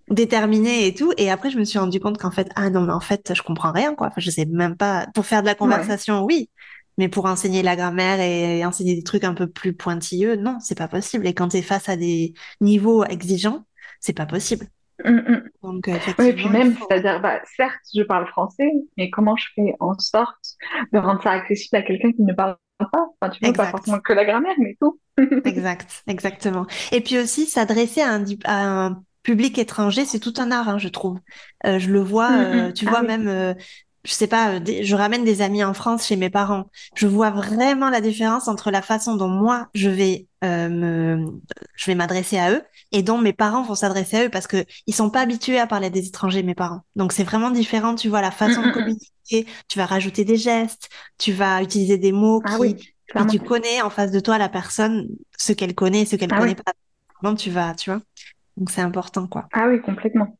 déterminée 0.09 0.85
et 0.87 0.93
tout. 0.93 1.11
Et 1.17 1.31
après 1.31 1.49
je 1.49 1.57
me 1.57 1.63
suis 1.63 1.79
rendu 1.79 1.99
compte 1.99 2.17
qu'en 2.17 2.31
fait 2.31 2.49
ah 2.55 2.69
non 2.69 2.81
mais 2.81 2.93
en 2.93 2.99
fait 2.99 3.33
je 3.35 3.41
comprends 3.41 3.71
rien 3.71 3.95
quoi. 3.95 4.07
Enfin 4.07 4.21
je 4.21 4.29
sais 4.29 4.45
même 4.45 4.75
pas 4.75 5.07
pour 5.13 5.25
faire 5.25 5.41
de 5.41 5.47
la 5.47 5.53
Ouais. 5.53 5.57
conversation 5.57 6.23
oui. 6.23 6.49
Mais 6.97 7.09
pour 7.09 7.25
enseigner 7.25 7.63
la 7.63 7.75
grammaire 7.75 8.19
et 8.19 8.65
enseigner 8.65 8.95
des 8.95 9.03
trucs 9.03 9.23
un 9.23 9.33
peu 9.33 9.47
plus 9.49 9.73
pointilleux, 9.73 10.35
non, 10.35 10.59
c'est 10.59 10.77
pas 10.77 10.87
possible. 10.87 11.27
Et 11.27 11.33
quand 11.33 11.49
tu 11.49 11.57
es 11.57 11.61
face 11.61 11.89
à 11.89 11.95
des 11.97 12.33
niveaux 12.61 13.03
exigeants, 13.05 13.65
c'est 13.99 14.13
pas 14.13 14.25
possible. 14.25 14.67
Mm, 15.03 15.11
mm. 15.11 15.49
Donc, 15.63 15.89
Oui, 16.19 16.27
et 16.29 16.33
puis 16.33 16.49
même, 16.49 16.75
faut. 16.75 16.87
c'est-à-dire, 16.89 17.19
bah, 17.21 17.41
certes, 17.57 17.81
je 17.95 18.03
parle 18.03 18.27
français, 18.27 18.69
mais 18.97 19.09
comment 19.09 19.35
je 19.35 19.47
fais 19.55 19.75
en 19.79 19.97
sorte 19.99 20.55
de 20.91 20.99
rendre 20.99 21.21
ça 21.23 21.31
accessible 21.31 21.77
à 21.77 21.81
quelqu'un 21.83 22.11
qui 22.11 22.21
ne 22.23 22.33
parle 22.33 22.57
pas? 22.79 23.07
Enfin, 23.21 23.29
tu 23.31 23.43
vois, 23.43 23.55
pas 23.55 23.67
forcément 23.67 23.99
que 23.99 24.13
la 24.13 24.25
grammaire, 24.25 24.55
mais 24.59 24.75
tout. 24.79 24.99
Exact, 25.45 26.03
exactement. 26.07 26.65
Et 26.93 27.01
puis 27.01 27.17
aussi, 27.19 27.45
s'adresser 27.47 28.01
à 28.01 28.09
un, 28.11 28.19
dip- 28.21 28.43
à 28.45 28.63
un 28.85 29.03
public 29.23 29.57
étranger, 29.57 30.05
c'est 30.05 30.19
tout 30.19 30.33
un 30.37 30.51
art, 30.51 30.69
hein, 30.69 30.77
je 30.77 30.87
trouve. 30.87 31.19
Euh, 31.65 31.79
je 31.79 31.91
le 31.91 31.99
vois, 31.99 32.31
Mm, 32.31 32.67
euh, 32.69 32.71
mm. 32.71 32.73
tu 32.73 32.85
Ah 32.85 32.95
vois, 32.95 33.01
oui. 33.01 33.07
même, 33.07 33.27
euh, 33.27 33.53
je 34.05 34.11
sais 34.13 34.27
pas, 34.27 34.55
euh, 34.55 34.59
je 34.83 34.95
ramène 34.95 35.23
des 35.23 35.41
amis 35.41 35.63
en 35.63 35.73
France 35.73 36.05
chez 36.07 36.15
mes 36.17 36.29
parents. 36.29 36.69
Je 36.95 37.07
vois 37.07 37.31
vraiment 37.31 37.89
la 37.89 38.01
différence 38.01 38.47
entre 38.47 38.71
la 38.71 38.81
façon 38.81 39.15
dont 39.15 39.29
moi, 39.29 39.69
je 39.73 39.89
vais 39.89 40.27
euh, 40.43 40.69
me, 40.69 41.25
je 41.75 41.85
vais 41.85 41.95
m'adresser 41.95 42.37
à 42.37 42.51
eux 42.51 42.61
et 42.91 43.01
dont 43.03 43.17
mes 43.17 43.33
parents 43.33 43.63
vont 43.63 43.75
s'adresser 43.75 44.17
à 44.17 44.25
eux 44.25 44.29
parce 44.29 44.47
que 44.47 44.65
ils 44.87 44.93
sont 44.95 45.09
pas 45.09 45.21
habitués 45.21 45.59
à 45.59 45.67
parler 45.67 45.87
à 45.87 45.89
des 45.89 46.07
étrangers, 46.07 46.43
mes 46.43 46.55
parents. 46.55 46.81
Donc 46.95 47.13
c'est 47.13 47.23
vraiment 47.23 47.51
différent, 47.51 47.95
tu 47.95 48.09
vois, 48.09 48.21
la 48.21 48.31
Mm, 48.45 48.51
façon 48.51 48.63
de 48.63 48.69
mm, 48.75 48.87
mm. 48.87 48.99
communiquer. 49.29 49.45
Tu 49.69 49.77
vas 49.79 49.85
rajouter 49.85 50.25
des 50.25 50.37
gestes, 50.37 50.89
tu 51.17 51.31
vas 51.31 51.61
utiliser 51.63 51.97
des 51.97 52.11
mots 52.11 52.41
Ah 52.43 52.57
qui 52.57 52.59
oui, 52.59 52.77
clairement. 53.07 53.37
tu 53.37 53.39
connais 53.39 53.81
en 53.81 53.89
face 53.89 54.11
de 54.11 54.19
toi 54.19 54.37
la 54.37 54.49
personne, 54.49 55.07
ce 55.37 55.53
qu'elle 55.53 55.75
connaît, 55.75 56.05
ce 56.05 56.15
qu'elle 56.15 56.31
Ah 56.31 56.41
oui. 56.41 56.49
connaît 56.49 56.55
pas. 56.55 56.73
Comment 57.21 57.35
tu 57.35 57.51
vas, 57.51 57.73
tu 57.75 57.89
vois. 57.91 58.01
Donc 58.57 58.71
c'est 58.71 58.81
important, 58.81 59.27
quoi. 59.27 59.49
Ah 59.51 59.67
oui, 59.69 59.81
complètement. 59.81 60.37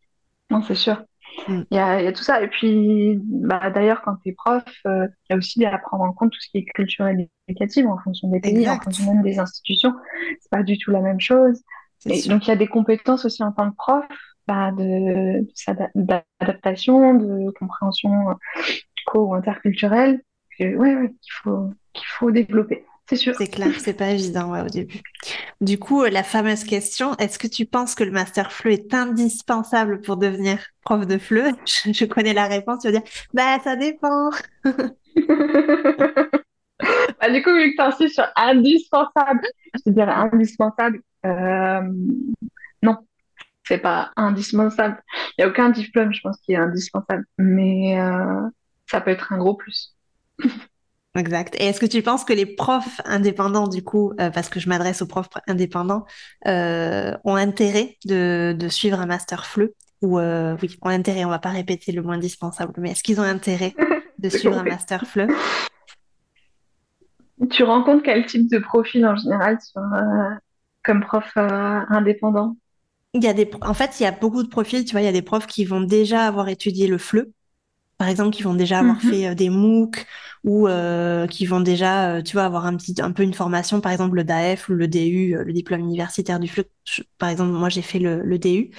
Non, 0.52 0.64
c'est 0.64 0.76
sûr. 0.76 1.04
Mm. 1.48 1.64
Il 1.72 1.78
y 1.78 1.80
a, 1.80 2.02
il 2.02 2.06
y 2.06 2.08
a 2.08 2.14
tout 2.14 2.24
ça. 2.24 2.42
Et 2.44 2.48
puis, 2.48 3.18
bah, 3.24 3.70
d'ailleurs, 3.72 4.02
quand 4.04 4.16
tu 4.18 4.30
es 4.30 4.34
prof, 4.34 4.64
euh, 4.86 5.08
il 5.30 5.34
y 5.34 5.36
a 5.36 5.38
aussi 5.38 5.66
à 5.66 5.78
prendre 5.80 6.04
en 6.04 6.14
compte 6.14 6.32
tout 6.32 6.40
ce 6.40 6.50
qui 6.50 6.60
est 6.60 6.66
culturel 6.66 7.20
et 7.22 7.30
éducatif 7.48 7.86
en 7.88 7.98
fonction 8.00 8.30
des 8.30 8.40
pays, 8.42 8.70
en 8.70 8.80
fonction 8.80 9.06
même 9.06 9.24
des 9.24 9.40
institutions. 9.40 9.94
C'est 10.40 10.50
pas 10.52 10.64
du 10.64 10.78
tout 10.78 10.92
la 10.92 11.02
même 11.02 11.20
chose. 11.20 11.62
c'est 12.00 12.14
Et 12.14 12.14
sûr. 12.14 12.30
donc, 12.30 12.46
il 12.48 12.50
y 12.50 12.54
a 12.54 12.56
des 12.56 12.68
compétences 12.68 13.26
aussi 13.26 13.44
en 13.44 13.52
tant 13.52 13.72
que 13.72 13.76
prof, 13.76 14.06
bah, 14.48 14.72
de, 14.72 15.42
de 15.42 16.18
d'adaptation, 16.40 17.16
de 17.16 17.52
compréhension 17.60 18.30
euh, 18.32 18.34
co- 19.06 19.28
ou 19.30 19.34
interculturelle, 19.36 20.22
que, 20.58 20.76
ouais, 20.76 20.96
ouais, 20.96 21.10
qu'il 21.22 21.34
faut, 21.44 21.72
qu'il 21.94 22.08
faut 22.08 22.32
développer. 22.32 22.86
C'est 23.10 23.18
sûr. 23.18 23.36
C'est 23.38 23.48
clair, 23.48 23.70
c'est 23.80 23.94
pas 23.94 24.12
évident, 24.12 24.52
ouais, 24.52 24.62
au 24.62 24.68
début. 24.70 25.02
Du 25.62 25.80
coup, 25.80 26.04
euh, 26.04 26.10
la 26.10 26.24
fameuse 26.24 26.64
question, 26.64 27.16
est-ce 27.18 27.40
que 27.40 27.48
tu 27.48 27.66
penses 27.66 27.96
que 27.96 28.04
le 28.04 28.12
master 28.12 28.52
FLE 28.52 28.74
est 28.74 28.94
indispensable 28.94 30.02
pour 30.02 30.18
devenir 30.18 30.60
prof 30.84 31.06
de 31.08 31.18
FLE? 31.18 31.54
Je, 31.66 31.94
je 31.94 32.06
connais 32.06 32.34
la 32.34 32.48
réponse, 32.48 32.82
tu 32.84 32.92
vas 32.92 33.00
dire, 33.00 33.10
bah, 33.34 33.60
ça 33.64 33.76
dépend. 33.76 34.30
Bah, 37.20 37.30
du 37.32 37.42
coup, 37.44 37.52
vu 37.54 37.72
que 37.72 37.76
tu 37.76 37.82
insistes 37.82 38.16
sur 38.16 38.26
indispensable, 38.36 39.42
je 39.76 39.82
te 39.84 39.90
dirais 39.90 40.12
indispensable. 40.14 41.02
Euh, 41.26 41.82
non, 42.82 42.98
c'est 43.66 43.80
pas 43.80 44.12
indispensable. 44.18 45.04
Il 45.38 45.44
n'y 45.44 45.46
a 45.46 45.50
aucun 45.50 45.70
diplôme, 45.72 46.14
je 46.14 46.22
pense, 46.22 46.38
qui 46.42 46.54
est 46.54 46.58
indispensable. 46.58 47.26
Mais 47.40 48.00
euh, 48.02 48.50
ça 48.88 49.02
peut 49.02 49.12
être 49.12 49.34
un 49.34 49.38
gros 49.40 49.56
plus. 49.56 49.96
Exact. 51.16 51.56
Et 51.60 51.66
est-ce 51.66 51.80
que 51.80 51.86
tu 51.86 52.02
penses 52.02 52.26
que 52.26 52.34
les 52.34 52.48
profs 52.48 53.00
indépendants, 53.06 53.68
du 53.68 53.84
coup, 53.84 54.14
euh, 54.20 54.32
parce 54.32 54.50
que 54.50 54.60
je 54.60 54.68
m'adresse 54.68 55.04
aux 55.04 55.08
profs 55.08 55.30
indépendants, 55.48 56.06
euh, 56.48 57.16
ont 57.24 57.36
intérêt 57.36 57.98
de, 58.06 58.56
de 58.58 58.68
suivre 58.68 59.00
un 59.00 59.06
master 59.06 59.46
FLE? 59.46 59.74
Ou 60.02 60.20
euh, 60.20 60.58
oui, 60.62 60.78
ont 60.82 60.90
intérêt, 60.90 61.24
on 61.24 61.30
va 61.30 61.40
pas 61.40 61.52
répéter 61.52 61.92
le 61.92 62.02
mot 62.02 62.12
indispensable, 62.12 62.74
mais 62.78 62.92
est-ce 62.92 63.04
qu'ils 63.04 63.22
ont 63.22 63.24
intérêt 63.24 63.76
de 64.18 64.30
suivre 64.30 64.58
un 64.58 64.64
master 64.64 65.06
FLE? 65.06 65.28
Tu 67.50 67.64
rencontres 67.64 68.04
quel 68.04 68.26
type 68.26 68.50
de 68.50 68.58
profil 68.58 69.06
en 69.06 69.16
général 69.16 69.60
sur, 69.62 69.82
euh, 69.82 70.36
comme 70.84 71.02
prof 71.02 71.32
indépendant? 71.36 72.58
Il 73.14 73.24
y 73.24 73.28
a 73.28 73.34
des, 73.34 73.50
en 73.62 73.76
fait, 73.76 74.00
il 74.00 74.04
y 74.04 74.06
a 74.08 74.12
beaucoup 74.12 74.42
de 74.42 74.50
profils, 74.50 74.84
tu 74.84 74.94
vois, 74.94 75.02
il 75.02 75.06
y 75.06 75.10
a 75.10 75.14
des 75.14 75.22
profs 75.22 75.46
qui 75.46 75.64
vont 75.64 75.82
déjà 75.82 76.26
avoir 76.26 76.50
étudié 76.50 76.88
le 76.88 76.98
FLE, 76.98 77.32
par 78.04 78.10
exemple, 78.10 78.36
qui 78.36 78.44
vont 78.44 78.54
déjà 78.54 78.80
avoir 78.80 79.02
Mhm, 79.02 79.02
fait 79.02 79.28
euh, 79.30 79.36
des 79.36 79.50
MOOC 79.50 80.06
ou 80.44 80.68
euh, 80.68 81.26
qui 81.28 81.46
vont 81.46 81.62
déjà, 81.62 82.16
euh, 82.18 82.22
tu 82.22 82.34
vois, 82.34 82.44
avoir 82.44 82.66
un 82.66 82.76
petit, 82.76 82.96
un 83.02 83.12
peu 83.14 83.24
une 83.24 83.34
formation, 83.34 83.80
par 83.82 83.92
exemple 83.94 84.16
le 84.18 84.24
DAEF 84.26 84.70
ou 84.70 84.74
le 84.74 84.88
DU, 84.88 85.36
le 85.44 85.54
diplôme 85.54 85.82
universitaire 85.82 86.40
du. 86.40 86.48
Je- 86.86 87.02
par 87.18 87.30
exemple, 87.30 87.52
moi, 87.52 87.70
j'ai 87.70 87.82
fait 87.82 88.00
le, 88.00 88.22
le 88.24 88.38
DU. 88.40 88.72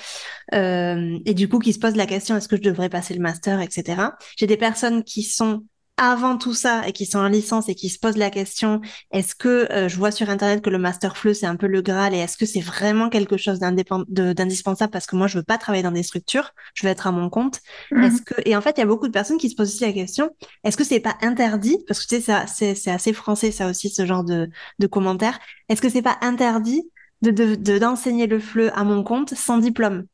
Et 0.53 1.35
du 1.35 1.49
coup, 1.49 1.59
qui 1.59 1.73
se 1.73 1.79
posent 1.79 1.97
la 1.97 2.07
question, 2.07 2.37
est-ce 2.37 2.49
que 2.49 2.57
je 2.57 2.63
devrais 2.63 2.89
passer 2.89 3.15
le 3.15 3.21
master, 3.21 3.61
etc. 3.61 4.17
J'ai 4.37 4.47
des 4.47 4.57
personnes 4.57 5.05
qui 5.05 5.23
sont 5.23 5.65
avant 5.97 6.39
tout 6.39 6.55
ça 6.55 6.87
et 6.89 6.93
qui 6.93 7.07
sont 7.07 7.21
en 7.21 7.29
licence 7.29 7.69
et 7.69 7.77
qui 7.77 7.89
se 7.89 8.01
posent 8.01 8.17
la 8.17 8.31
question, 8.31 8.81
est-ce 9.13 9.35
que 9.37 9.71
euh, 9.73 9.89
je 9.89 9.97
vois 9.97 10.11
sur 10.11 10.29
Internet 10.29 10.61
que 10.61 10.71
le 10.71 10.79
master 10.79 11.17
FLE, 11.17 11.35
c'est 11.35 11.47
un 11.47 11.55
peu 11.55 11.69
le 11.69 11.83
Graal 11.83 12.15
et 12.15 12.19
est-ce 12.19 12.37
que 12.37 12.47
c'est 12.47 12.61
vraiment 12.61 13.09
quelque 13.09 13.37
chose 13.37 13.61
d'indispensable 13.61 14.91
parce 14.91 15.07
que 15.07 15.15
moi, 15.15 15.29
je 15.29 15.39
veux 15.39 15.45
pas 15.45 15.57
travailler 15.57 15.85
dans 15.85 15.93
des 15.93 16.03
structures, 16.03 16.51
je 16.75 16.85
veux 16.85 16.91
être 16.91 17.07
à 17.07 17.13
mon 17.13 17.31
compte. 17.31 17.61
Est-ce 18.03 18.17
mhm. 18.17 18.25
que, 18.25 18.35
et 18.45 18.57
en 18.57 18.61
fait, 18.61 18.73
il 18.77 18.81
y 18.81 18.83
a 18.83 18.87
beaucoup 18.87 19.07
de 19.07 19.13
personnes 19.13 19.39
qui 19.39 19.49
se 19.49 19.55
posent 19.55 19.73
aussi 19.73 19.85
la 19.85 19.93
question, 19.93 20.31
est-ce 20.65 20.77
que 20.77 20.85
c'est 20.85 21.01
pas 21.01 21.17
interdit, 21.23 21.79
parce 21.87 22.01
que 22.05 22.09
tu 22.09 22.17
sais, 22.17 22.21
ça, 22.23 22.47
c'est, 22.49 22.91
assez 22.91 23.13
français, 23.13 23.53
ça 23.53 23.69
aussi, 23.69 23.89
ce 23.89 24.05
genre 24.05 24.25
de, 24.25 24.49
de 24.81 24.87
commentaires. 24.89 25.39
Est-ce 25.69 25.81
que 25.81 25.89
c'est 25.89 26.03
pas 26.03 26.19
interdit 26.23 26.83
de, 27.23 27.31
de, 27.31 27.55
de- 27.55 27.79
d'enseigner 27.79 28.27
le 28.27 28.41
FLE 28.41 28.73
à 28.75 28.83
mon 28.85 29.05
compte 29.05 29.35
sans 29.35 29.59
diplôme? 29.59 30.07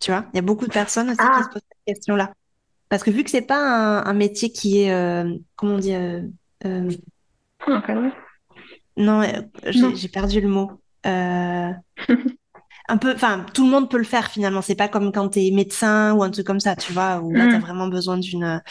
Tu 0.00 0.10
vois, 0.10 0.26
il 0.32 0.36
y 0.36 0.38
a 0.38 0.42
beaucoup 0.42 0.66
de 0.66 0.72
personnes 0.72 1.10
aussi 1.10 1.30
qui 1.30 1.42
se 1.42 1.48
Ah, 1.48 1.50
posent 1.50 1.62
cette 1.68 1.94
question-là. 1.96 2.32
Parce 2.88 3.02
que 3.02 3.10
vu 3.10 3.24
que 3.24 3.30
c'est 3.30 3.42
pas 3.42 3.58
un, 3.58 4.04
un 4.06 4.14
métier 4.14 4.50
qui 4.50 4.82
est, 4.82 4.92
euh, 4.92 5.34
comment 5.56 5.74
on 5.74 5.78
dit, 5.78 5.94
euh, 5.94 6.22
euh, 6.64 6.90
encadré? 7.66 8.10
non, 8.96 9.22
j'ai, 9.66 10.08
perdu 10.08 10.40
le 10.40 10.48
mot. 10.48 10.70
Un 12.90 12.96
peu, 12.96 13.12
enfin, 13.14 13.44
tout 13.52 13.64
le 13.64 13.70
monde 13.70 13.90
peut 13.90 13.98
le 13.98 14.04
faire 14.04 14.30
finalement. 14.30 14.62
C'est 14.62 14.74
pas 14.74 14.88
comme 14.88 15.12
quand 15.12 15.28
t'es 15.28 15.50
médecin 15.52 16.14
ou 16.14 16.22
un 16.22 16.30
truc 16.30 16.46
comme 16.46 16.60
ça, 16.60 16.74
tu 16.74 16.92
vois, 16.92 17.20
où 17.20 17.34
là, 17.34 17.46
t'as 17.46 17.58
Mhm. 17.58 17.62
vraiment 17.62 17.88
besoin 17.88 18.16
d'une. 18.16 18.62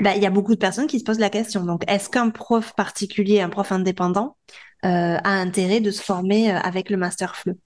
Bah, 0.00 0.14
il 0.16 0.22
y 0.22 0.26
a 0.26 0.30
beaucoup 0.30 0.54
de 0.54 0.58
personnes 0.60 0.86
qui 0.86 1.00
se 1.00 1.04
posent 1.04 1.18
la 1.18 1.30
question. 1.30 1.64
Donc, 1.64 1.82
est-ce 1.88 2.08
qu'un 2.08 2.30
prof 2.30 2.72
particulier, 2.76 3.40
un 3.40 3.48
prof 3.48 3.72
indépendant, 3.72 4.36
euh, 4.84 5.16
a 5.24 5.30
intérêt 5.30 5.80
de 5.80 5.90
se 5.90 6.02
former 6.02 6.50
avec 6.52 6.90
le 6.90 6.96
master 6.96 7.34
FLE? 7.36 7.56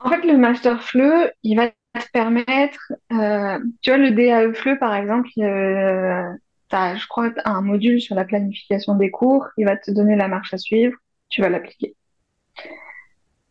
En 0.00 0.10
fait, 0.10 0.22
le 0.24 0.36
master 0.36 0.82
FLE, 0.82 1.32
il 1.42 1.56
va 1.56 1.70
te 2.00 2.10
permettre, 2.12 2.92
euh, 3.12 3.58
tu 3.82 3.90
vois, 3.90 3.98
le 3.98 4.10
DAE 4.12 4.52
FLE, 4.54 4.78
par 4.78 4.94
exemple, 4.94 5.28
euh, 5.38 6.32
t'as, 6.68 6.96
je 6.96 7.06
crois, 7.06 7.30
un 7.44 7.60
module 7.60 8.00
sur 8.00 8.14
la 8.14 8.24
planification 8.24 8.94
des 8.96 9.10
cours, 9.10 9.46
il 9.58 9.66
va 9.66 9.76
te 9.76 9.90
donner 9.90 10.16
la 10.16 10.28
marche 10.28 10.54
à 10.54 10.58
suivre, 10.58 10.96
tu 11.28 11.42
vas 11.42 11.48
l'appliquer. 11.50 11.94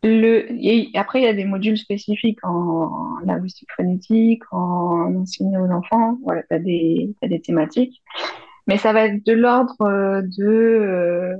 Le, 0.03 0.47
après, 0.97 1.21
il 1.21 1.25
y 1.25 1.27
a 1.27 1.33
des 1.33 1.45
modules 1.45 1.77
spécifiques 1.77 2.39
en 2.43 3.19
linguistique 3.23 3.69
phonétique, 3.75 4.41
en 4.51 5.15
enseigner 5.15 5.57
aux 5.59 5.69
enfants, 5.69 6.17
voilà, 6.23 6.41
t'as 6.49 6.57
des, 6.57 7.13
t'as 7.21 7.27
des 7.27 7.39
thématiques, 7.39 8.01
mais 8.67 8.77
ça 8.77 8.93
va 8.93 9.05
être 9.05 9.25
de 9.25 9.33
l'ordre 9.33 9.75
euh, 9.81 10.21
de, 10.39 11.35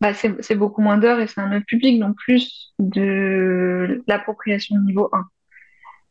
bah, 0.00 0.14
c'est 0.14 0.54
beaucoup 0.56 0.82
moins 0.82 0.98
d'heures 0.98 1.20
et 1.20 1.26
c'est 1.26 1.40
un 1.40 1.56
autre 1.56 1.66
public, 1.66 2.00
donc 2.00 2.16
plus 2.16 2.74
de 2.78 4.02
l'appropriation 4.06 4.76
niveau 4.80 5.08
1. 5.12 5.24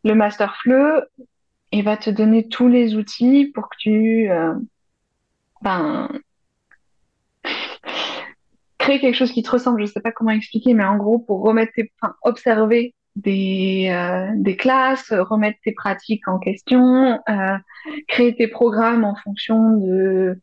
Le 0.04 0.16
master 0.16 0.56
FLE, 0.62 1.08
il 1.72 1.84
va 1.84 1.98
te 1.98 2.10
donner 2.10 2.48
tous 2.48 2.68
les 2.68 2.96
outils 2.96 3.52
pour 3.54 3.70
que 3.70 3.76
tu 3.78 4.30
euh, 4.30 4.54
ben, 5.62 6.10
crées 8.78 9.00
quelque 9.00 9.16
chose 9.16 9.32
qui 9.32 9.44
te 9.44 9.52
ressemble. 9.52 9.82
Je 9.82 9.92
sais 9.92 10.02
pas 10.02 10.12
comment 10.12 10.32
expliquer, 10.32 10.74
mais 10.74 10.86
en 10.86 10.98
gros, 10.98 11.20
pour 11.20 11.42
remettre 11.42 11.74
tes, 11.76 11.92
enfin, 12.02 12.16
observer 12.22 12.96
des, 13.16 13.90
euh, 13.92 14.32
des 14.36 14.56
classes, 14.56 15.12
remettre 15.12 15.60
tes 15.64 15.74
pratiques 15.74 16.28
en 16.28 16.40
question, 16.40 17.20
euh, 17.30 17.58
créer 18.08 18.36
tes 18.36 18.48
programmes 18.48 19.04
en 19.04 19.16
fonction 19.16 19.78
de, 19.78 20.40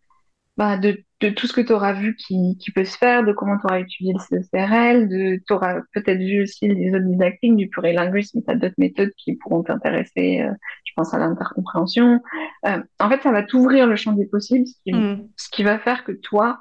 bah, 0.56 0.76
de, 0.78 0.98
de 1.20 1.28
tout 1.30 1.46
ce 1.46 1.52
que 1.52 1.60
tu 1.60 1.72
auras 1.72 1.92
vu 1.92 2.16
qui, 2.16 2.56
qui 2.58 2.70
peut 2.70 2.84
se 2.84 2.96
faire, 2.96 3.24
de 3.24 3.32
comment 3.32 3.58
tu 3.58 3.66
auras 3.66 3.80
étudié 3.80 4.12
le 4.30 4.42
CRL, 4.50 5.08
de, 5.08 5.40
tu 5.46 5.52
auras 5.52 5.80
peut-être 5.92 6.18
vu 6.18 6.42
aussi 6.42 6.66
les 6.68 6.90
autres 6.94 7.04
didactiques 7.04 7.56
du 7.56 7.68
plurilinguisme, 7.68 8.40
tu 8.42 8.50
as 8.50 8.54
d'autres 8.56 8.74
méthodes 8.78 9.12
qui 9.18 9.34
pourront 9.36 9.62
t'intéresser, 9.62 10.40
euh, 10.42 10.52
je 10.84 10.92
pense 10.96 11.12
à 11.14 11.18
l'intercompréhension. 11.18 12.20
Euh, 12.66 12.82
en 13.00 13.08
fait, 13.10 13.22
ça 13.22 13.32
va 13.32 13.42
t'ouvrir 13.42 13.86
le 13.86 13.96
champ 13.96 14.12
des 14.12 14.26
possibles, 14.26 14.66
ce 14.66 14.74
qui, 14.84 14.92
Hmm. 14.94 15.28
ce 15.36 15.48
qui 15.50 15.62
va 15.62 15.78
faire 15.78 16.04
que 16.04 16.12
toi, 16.12 16.58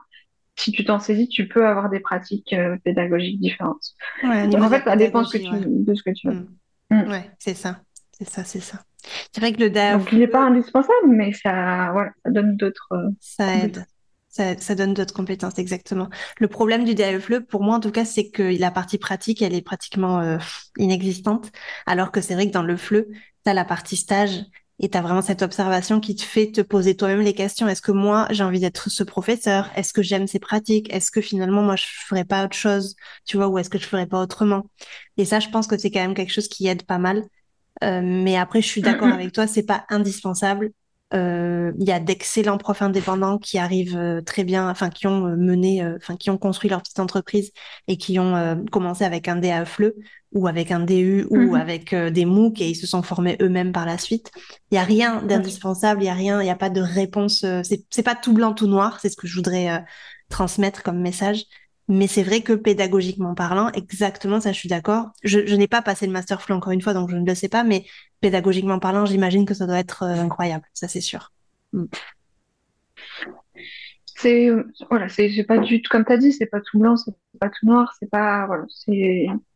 si 0.58 0.72
tu 0.72 0.86
t'en 0.86 1.00
saisis, 1.00 1.28
tu 1.28 1.48
peux 1.48 1.66
avoir 1.68 1.90
des 1.90 2.00
pratiques 2.00 2.54
euh, 2.54 2.78
pédagogiques 2.84 3.40
différentes. 3.40 3.84
Ouais, 4.24 4.48
Donc 4.48 4.62
en 4.62 4.70
fait, 4.70 4.84
ça 4.84 4.96
dépend 4.96 5.24
ce 5.24 5.38
que 5.38 5.44
pédagogie, 5.44 5.64
tu, 5.64 5.70
ouais. 5.70 5.84
de 5.86 5.94
ce 5.96 6.04
que 6.04 6.10
tu 6.12 6.28
veux. 6.30 6.34
Hmm. 6.34 6.48
Mm. 6.92 7.10
Ouais, 7.12 7.32
c'est 7.40 7.54
ça. 7.56 7.82
C'est 8.12 8.30
ça, 8.30 8.44
c'est 8.46 8.62
ça. 8.62 8.80
C'est 9.34 9.40
vrai 9.42 9.54
que 9.54 9.60
le 9.60 9.70
DAF, 9.70 10.02
Donc 10.02 10.12
il 10.12 10.20
n'est 10.20 10.28
pas 10.28 10.44
indispensable, 10.44 11.08
mais 11.08 11.34
ça, 11.34 11.90
voilà, 11.92 12.12
ça 12.24 12.32
donne 12.32 12.56
d'autres 12.58 12.88
euh, 12.94 13.10
ça 13.20 13.56
aide. 13.58 13.86
Ça, 14.30 14.58
ça 14.58 14.76
donne 14.76 14.94
d'autres 14.94 15.14
compétences, 15.14 15.58
exactement. 15.60 16.10
Le 16.40 16.50
problème 16.50 16.84
du 16.84 16.94
DAFLE, 16.94 17.46
pour 17.46 17.64
moi 17.64 17.76
en 17.76 17.80
tout 17.80 17.92
cas, 17.92 18.04
c'est 18.04 18.30
que 18.30 18.44
la 18.60 18.70
partie 18.70 18.98
pratique, 18.98 19.42
elle 19.42 19.54
est 19.54 19.62
pratiquement 19.62 20.20
euh, 20.20 20.38
inexistante. 20.78 21.52
Alors 21.86 22.12
que 22.12 22.20
c'est 22.20 22.34
vrai 22.34 22.48
que 22.48 22.52
dans 22.52 22.64
le 22.64 22.76
FLE, 22.76 23.06
tu 23.46 23.50
as 23.50 23.54
la 23.54 23.64
partie 23.64 23.96
stage 23.96 24.44
et 24.80 24.90
tu 24.90 24.98
as 24.98 25.02
vraiment 25.02 25.22
cette 25.22 25.42
observation 25.42 26.02
qui 26.02 26.16
te 26.16 26.22
fait 26.24 26.52
te 26.52 26.60
poser 26.60 26.98
toi-même 26.98 27.22
les 27.22 27.34
questions. 27.34 27.70
Est-ce 27.70 27.82
que 27.82 27.94
moi, 27.94 28.28
j'ai 28.32 28.44
envie 28.44 28.60
d'être 28.60 28.90
ce 28.90 29.04
professeur? 29.04 29.70
Est-ce 29.78 29.94
que 29.94 30.02
j'aime 30.02 30.28
ces 30.28 30.40
pratiques? 30.40 30.94
Est-ce 30.94 31.12
que 31.12 31.22
finalement, 31.22 31.62
moi, 31.62 31.78
je 31.78 31.86
ferais 31.86 32.26
pas 32.26 32.44
autre 32.44 32.58
chose? 32.58 32.96
Tu 33.26 33.38
vois, 33.38 33.48
ou 33.48 33.58
est-ce 33.58 33.70
que 33.70 33.78
je 33.80 33.86
ferais 33.86 34.06
pas 34.08 34.22
autrement? 34.22 34.64
Et 35.16 35.24
ça, 35.24 35.40
je 35.40 35.48
pense 35.50 35.68
que 35.68 35.78
c'est 35.78 35.92
quand 35.92 36.02
même 36.02 36.14
quelque 36.14 36.34
chose 36.34 36.50
qui 36.50 36.68
aide 36.68 36.84
pas 36.84 36.98
mal. 36.98 37.24
Euh, 37.84 38.02
mais 38.04 38.38
après, 38.38 38.62
je 38.62 38.68
suis 38.68 38.82
d'accord 38.82 39.12
avec 39.12 39.32
toi, 39.32 39.48
c'est 39.48 39.64
pas 39.66 39.86
indispensable. 39.90 40.72
Euh, 41.14 41.72
Il 41.80 41.88
y 41.88 41.92
a 41.92 42.00
d'excellents 42.00 42.58
profs 42.58 42.82
indépendants 42.82 43.38
qui 43.38 43.58
arrivent 43.60 43.96
euh, 43.98 44.22
très 44.22 44.44
bien, 44.44 44.70
enfin 44.70 44.90
qui 44.90 45.08
ont 45.08 45.22
mené, 45.38 45.86
enfin 45.98 46.16
qui 46.18 46.30
ont 46.32 46.38
construit 46.38 46.70
leur 46.70 46.82
petite 46.82 47.00
entreprise 47.00 47.52
et 47.88 47.98
qui 47.98 48.18
ont 48.20 48.36
euh, 48.36 48.56
commencé 48.72 49.04
avec 49.06 49.28
un 49.28 49.36
DAFLE 49.36 49.94
ou 50.34 50.48
avec 50.48 50.72
un 50.72 50.80
DU 50.80 51.26
ou 51.30 51.54
Mhm. 51.54 51.56
avec 51.56 51.94
euh, 51.94 52.10
des 52.10 52.26
MOOC 52.26 52.60
et 52.62 52.70
ils 52.70 52.76
se 52.76 52.88
sont 52.88 53.04
formés 53.04 53.38
eux-mêmes 53.42 53.72
par 53.72 53.86
la 53.86 53.98
suite. 53.98 54.32
Il 54.72 54.76
y 54.76 54.78
a 54.80 54.84
rien 54.84 55.22
d'indispensable, 55.22 56.02
il 56.02 56.06
y 56.08 56.10
a 56.10 56.14
rien, 56.14 56.42
il 56.42 56.48
y 56.48 56.50
a 56.50 56.56
pas 56.56 56.70
de 56.72 56.82
réponse. 56.82 57.44
euh, 57.44 57.62
c'est 57.64 57.84
c'est 57.92 58.04
pas 58.04 58.16
tout 58.16 58.34
blanc 58.34 58.54
tout 58.54 58.68
noir, 58.68 59.00
c'est 59.02 59.10
ce 59.10 59.16
que 59.16 59.28
je 59.28 59.36
voudrais 59.36 59.70
euh, 59.70 59.80
transmettre 60.30 60.84
comme 60.84 61.00
message. 61.02 61.46
Mais 61.88 62.08
c'est 62.08 62.24
vrai 62.24 62.42
que 62.42 62.54
pédagogiquement 62.54 63.36
parlant, 63.36 63.70
exactement 63.72 64.40
ça, 64.40 64.52
je 64.52 64.58
suis 64.58 64.70
d'accord. 64.70 65.12
Je, 65.24 65.56
n'ai 65.56 65.68
pas 65.68 65.84
passé 65.84 66.08
le 66.08 66.12
master 66.12 66.42
FLE 66.42 66.54
encore 66.54 66.74
une 66.74 66.82
fois, 66.82 66.94
donc 66.94 67.12
je 67.12 67.16
ne 67.16 67.26
le 67.26 67.36
sais 67.36 67.50
pas, 67.50 67.64
mais 67.64 67.86
pédagogiquement 68.22 68.80
parlant, 68.80 69.06
j'imagine 69.06 69.46
que 69.46 69.54
ça 69.54 69.68
doit 69.68 69.78
être 69.78 70.04
euh, 70.04 70.16
incroyable, 70.16 70.66
ça 70.74 70.88
c'est 70.88 71.02
sûr. 71.02 71.32
Mm. 71.74 71.86
C'est 74.18 74.50
voilà, 74.90 75.10
c'est 75.10 75.44
pas 75.44 75.60
du 75.60 75.82
tout 75.82 75.90
comme 75.92 76.06
tu 76.06 76.12
as 76.12 76.18
dit, 76.18 76.32
c'est 76.32 76.46
pas 76.46 76.62
tout 76.62 76.80
blanc, 76.80 76.96
c'est 76.96 77.14
pas 77.40 77.50
tout 77.50 77.66
noir, 77.68 77.94
c'est 78.00 78.10
pas 78.10 78.48
voilà, 78.48 78.64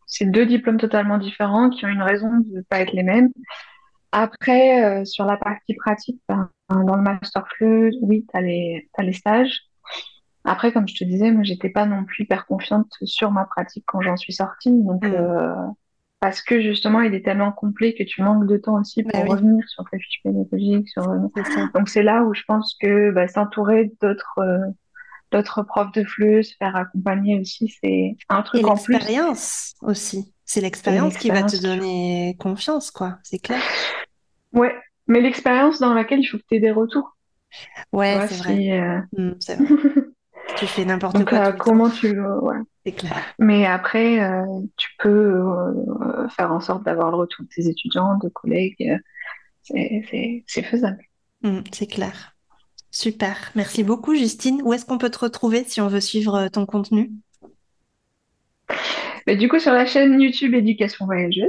c'est 0.05 0.25
deux 0.25 0.45
diplômes 0.45 0.77
totalement 0.77 1.17
différents 1.17 1.69
qui 1.69 1.85
ont 1.85 1.89
une 1.89 2.01
raison 2.01 2.29
de 2.39 2.57
ne 2.57 2.61
pas 2.61 2.81
être 2.81 2.93
les 2.93 3.03
mêmes. 3.03 3.29
Après, 4.11 4.83
euh, 4.83 5.05
sur 5.05 5.25
la 5.25 5.37
partie 5.37 5.75
pratique, 5.75 6.19
ben, 6.27 6.49
dans 6.69 6.95
le 6.95 7.01
master 7.01 7.47
FLE, 7.57 7.91
oui, 8.01 8.25
tu 8.29 8.37
as 8.37 8.41
t'as 8.93 9.03
les 9.03 9.13
stages. 9.13 9.61
Après, 10.45 10.71
comme 10.71 10.87
je 10.87 10.95
te 10.95 11.03
disais, 11.03 11.31
moi, 11.31 11.43
j'étais 11.43 11.69
pas 11.69 11.85
non 11.85 12.05
plus 12.05 12.23
hyper 12.23 12.45
confiante 12.47 12.91
sur 13.03 13.31
ma 13.31 13.45
pratique 13.45 13.83
quand 13.87 14.01
j'en 14.01 14.17
suis 14.17 14.33
sortie. 14.33 14.71
Donc, 14.83 15.03
Mm. 15.03 15.13
euh, 15.13 15.53
parce 16.19 16.41
que 16.41 16.61
justement, 16.61 17.01
il 17.01 17.13
est 17.15 17.23
tellement 17.25 17.51
complet 17.51 17.93
que 17.95 18.03
tu 18.03 18.21
manques 18.23 18.47
de 18.47 18.57
temps 18.57 18.79
aussi 18.81 19.03
pour 19.05 19.11
Bah 19.13 19.23
oui. 19.25 19.29
revenir 19.29 19.67
sur 19.69 19.85
tes 19.91 19.99
fiches 19.99 20.21
pédagogiques. 20.23 20.89
Sur... 20.89 21.09
euh. 21.09 21.19
Donc, 21.73 21.89
c'est 21.89 22.03
là 22.03 22.23
où 22.23 22.33
je 22.33 22.43
pense 22.47 22.75
que 22.81 23.11
bah, 23.11 23.27
s'entourer 23.27 23.91
d'autres 24.01 24.39
euh, 24.39 24.59
d'autres 25.31 25.63
profs 25.63 25.91
de 25.93 26.03
FLE, 26.03 26.43
se 26.43 26.55
faire 26.57 26.75
accompagner 26.75 27.39
aussi, 27.39 27.69
c'est 27.83 28.17
un 28.29 28.43
Et 28.53 28.61
truc 28.61 28.67
en 28.67 28.77
plus. 28.77 28.99
l'expérience 28.99 29.73
aussi. 29.81 30.33
C'est 30.45 30.61
Et 30.85 30.91
l'expérience 30.91 31.17
qui 31.17 31.29
va 31.31 31.43
te 31.43 31.55
donner 31.55 32.35
confiance, 32.39 32.91
quoi. 32.91 33.19
C'est 33.23 33.39
clair. 33.39 33.61
Ouais, 34.53 34.75
mais 35.07 35.21
l'expérience 35.21 35.79
dans 35.79 35.93
laquelle 35.93 36.19
il 36.19 36.25
faut 36.27 36.37
que 36.37 36.43
tu 36.47 36.55
aies 36.55 36.59
des 36.59 36.71
retours. 36.71 37.17
Ouais, 37.91 38.19
vois, 38.19 38.27
c'est 38.27 38.35
vrai. 38.37 38.65
euh, 38.71 39.01
Mm, 39.13 39.33
c'est 39.39 39.55
vrai. 39.55 39.69
Tu 40.59 40.67
fais 40.67 40.83
n'importe 40.83 41.15
Donc, 41.15 41.29
quoi 41.29 41.47
euh, 41.47 41.51
comment 41.53 41.89
tu 41.89 42.13
veux, 42.13 42.43
ouais. 42.43 42.57
C'est 42.85 42.91
clair. 42.91 43.15
Mais 43.39 43.65
après, 43.65 44.21
euh, 44.21 44.43
tu 44.75 44.89
peux 44.99 45.09
euh, 45.09 46.27
faire 46.29 46.51
en 46.51 46.59
sorte 46.59 46.83
d'avoir 46.83 47.11
le 47.11 47.17
retour 47.17 47.45
de 47.45 47.49
tes 47.49 47.69
étudiants, 47.69 48.17
de 48.17 48.27
collègues. 48.27 48.99
c'est, 49.63 50.43
faisable. 50.63 51.01
Mm, 51.43 51.59
c'est 51.71 51.87
clair. 51.87 52.35
Super. 52.91 53.51
Merci 53.55 53.83
beaucoup, 53.83 54.15
Justine. 54.15 54.61
Où 54.65 54.73
est-ce 54.73 54.85
qu'on 54.85 54.97
peut 54.97 55.09
te 55.09 55.19
retrouver 55.19 55.63
si 55.63 55.79
on 55.79 55.87
veut 55.87 56.01
suivre 56.01 56.49
ton 56.49 56.65
contenu? 56.65 57.09
Mais 59.27 59.37
du 59.37 59.47
coup, 59.47 59.59
sur 59.59 59.71
la 59.71 59.85
chaîne 59.85 60.19
YouTube 60.19 60.53
Éducation 60.53 61.05
Voyageuse, 61.05 61.47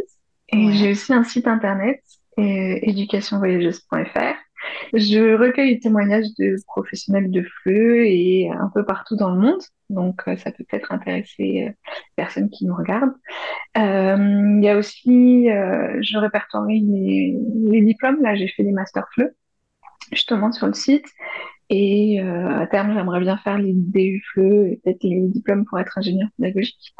et 0.52 0.66
Ouais. 0.66 0.72
j'ai 0.74 0.92
aussi 0.92 1.12
un 1.12 1.24
site 1.24 1.48
internet, 1.48 2.00
éducationvoyageuse.fr. 2.36 4.36
Je 4.92 5.36
recueille 5.36 5.70
les 5.74 5.80
témoignages 5.80 6.34
de 6.38 6.56
professionnels 6.66 7.30
de 7.30 7.42
FLE 7.42 8.04
et 8.06 8.50
un 8.50 8.70
peu 8.74 8.84
partout 8.84 9.16
dans 9.16 9.30
le 9.30 9.40
monde. 9.40 9.60
Donc, 9.88 10.22
euh, 10.28 10.36
ça 10.36 10.52
peut 10.52 10.64
peut-être 10.68 10.92
intéresser 10.92 11.64
euh, 11.66 11.70
les 11.70 11.74
personnes 12.16 12.50
qui 12.50 12.66
nous 12.66 12.74
regardent. 12.74 13.14
Euh, 13.76 14.16
il 14.58 14.64
y 14.64 14.68
a 14.68 14.76
aussi, 14.76 15.50
euh, 15.50 15.98
je 16.00 16.18
répertorie 16.18 16.80
les, 16.80 17.80
diplômes. 17.82 18.22
Là, 18.22 18.34
j'ai 18.36 18.48
fait 18.48 18.62
les 18.62 18.72
masters 18.72 19.06
FLE, 19.14 19.34
justement, 20.12 20.52
sur 20.52 20.66
le 20.66 20.74
site. 20.74 21.06
Et 21.70 22.20
euh, 22.20 22.60
à 22.60 22.66
terme, 22.66 22.92
j'aimerais 22.94 23.20
bien 23.20 23.36
faire 23.38 23.58
les 23.58 23.72
DU 23.72 24.22
FLE 24.32 24.72
et 24.72 24.80
peut-être 24.82 25.04
les 25.04 25.28
diplômes 25.28 25.64
pour 25.64 25.78
être 25.78 25.96
ingénieur 25.98 26.28
pédagogique. 26.36 26.94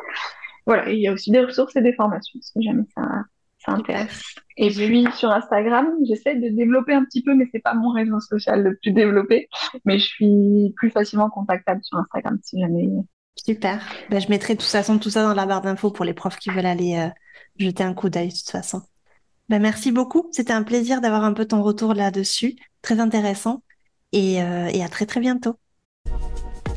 Voilà, 0.67 0.91
il 0.91 1.01
y 1.01 1.09
a 1.09 1.13
aussi 1.13 1.31
des 1.33 1.41
ressources 1.41 1.75
et 1.77 1.83
des 1.83 1.93
formations, 1.93 2.39
si 2.41 2.63
jamais 2.63 2.85
ça, 2.95 3.25
ça 3.61 3.73
intéresse. 3.73 4.23
Et 4.57 4.71
puis 4.71 5.07
sur 5.15 5.31
Instagram, 5.31 5.89
j'essaie 6.07 6.35
de 6.35 6.49
développer 6.49 6.95
un 6.95 7.05
petit 7.05 7.23
peu, 7.23 7.35
mais 7.35 7.47
c'est 7.53 7.61
pas 7.61 7.75
mon 7.75 7.91
réseau 7.93 8.21
social 8.21 8.63
le 8.63 8.77
plus 8.77 8.93
développé. 8.93 9.49
Mais 9.85 9.99
je 9.99 10.05
suis 10.05 10.73
plus 10.77 10.91
facilement 10.91 11.31
contactable 11.31 11.81
sur 11.83 11.99
Instagram 11.99 12.39
si 12.43 12.61
jamais. 12.61 12.89
Super. 13.37 13.81
Ben, 14.11 14.21
je 14.21 14.29
mettrai 14.29 14.55
de 14.55 14.61
toute 14.61 14.69
façon 14.69 14.99
tout 14.99 15.11
ça 15.11 15.23
dans 15.23 15.35
la 15.35 15.47
barre 15.47 15.63
d'infos 15.63 15.91
pour 15.91 16.05
les 16.05 16.15
profs 16.15 16.39
qui 16.39 16.51
veulent 16.51 16.67
aller 16.67 16.99
euh, 16.99 17.09
jeter 17.59 17.85
un 17.85 17.95
coup 17.95 18.11
d'œil 18.11 18.29
de 18.29 18.35
toute 18.35 18.51
façon. 18.51 18.83
Ben, 19.49 19.61
merci 19.61 19.93
beaucoup. 19.93 20.29
C'était 20.33 20.53
un 20.53 20.63
plaisir 20.63 21.01
d'avoir 21.01 21.25
un 21.25 21.33
peu 21.33 21.47
ton 21.47 21.63
retour 21.63 21.95
là-dessus. 21.95 22.57
Très 22.83 23.01
intéressant. 23.01 23.63
Et, 24.13 24.43
euh, 24.43 24.67
et 24.67 24.83
à 24.83 24.89
très 24.89 25.07
très 25.07 25.21
bientôt. 25.21 25.57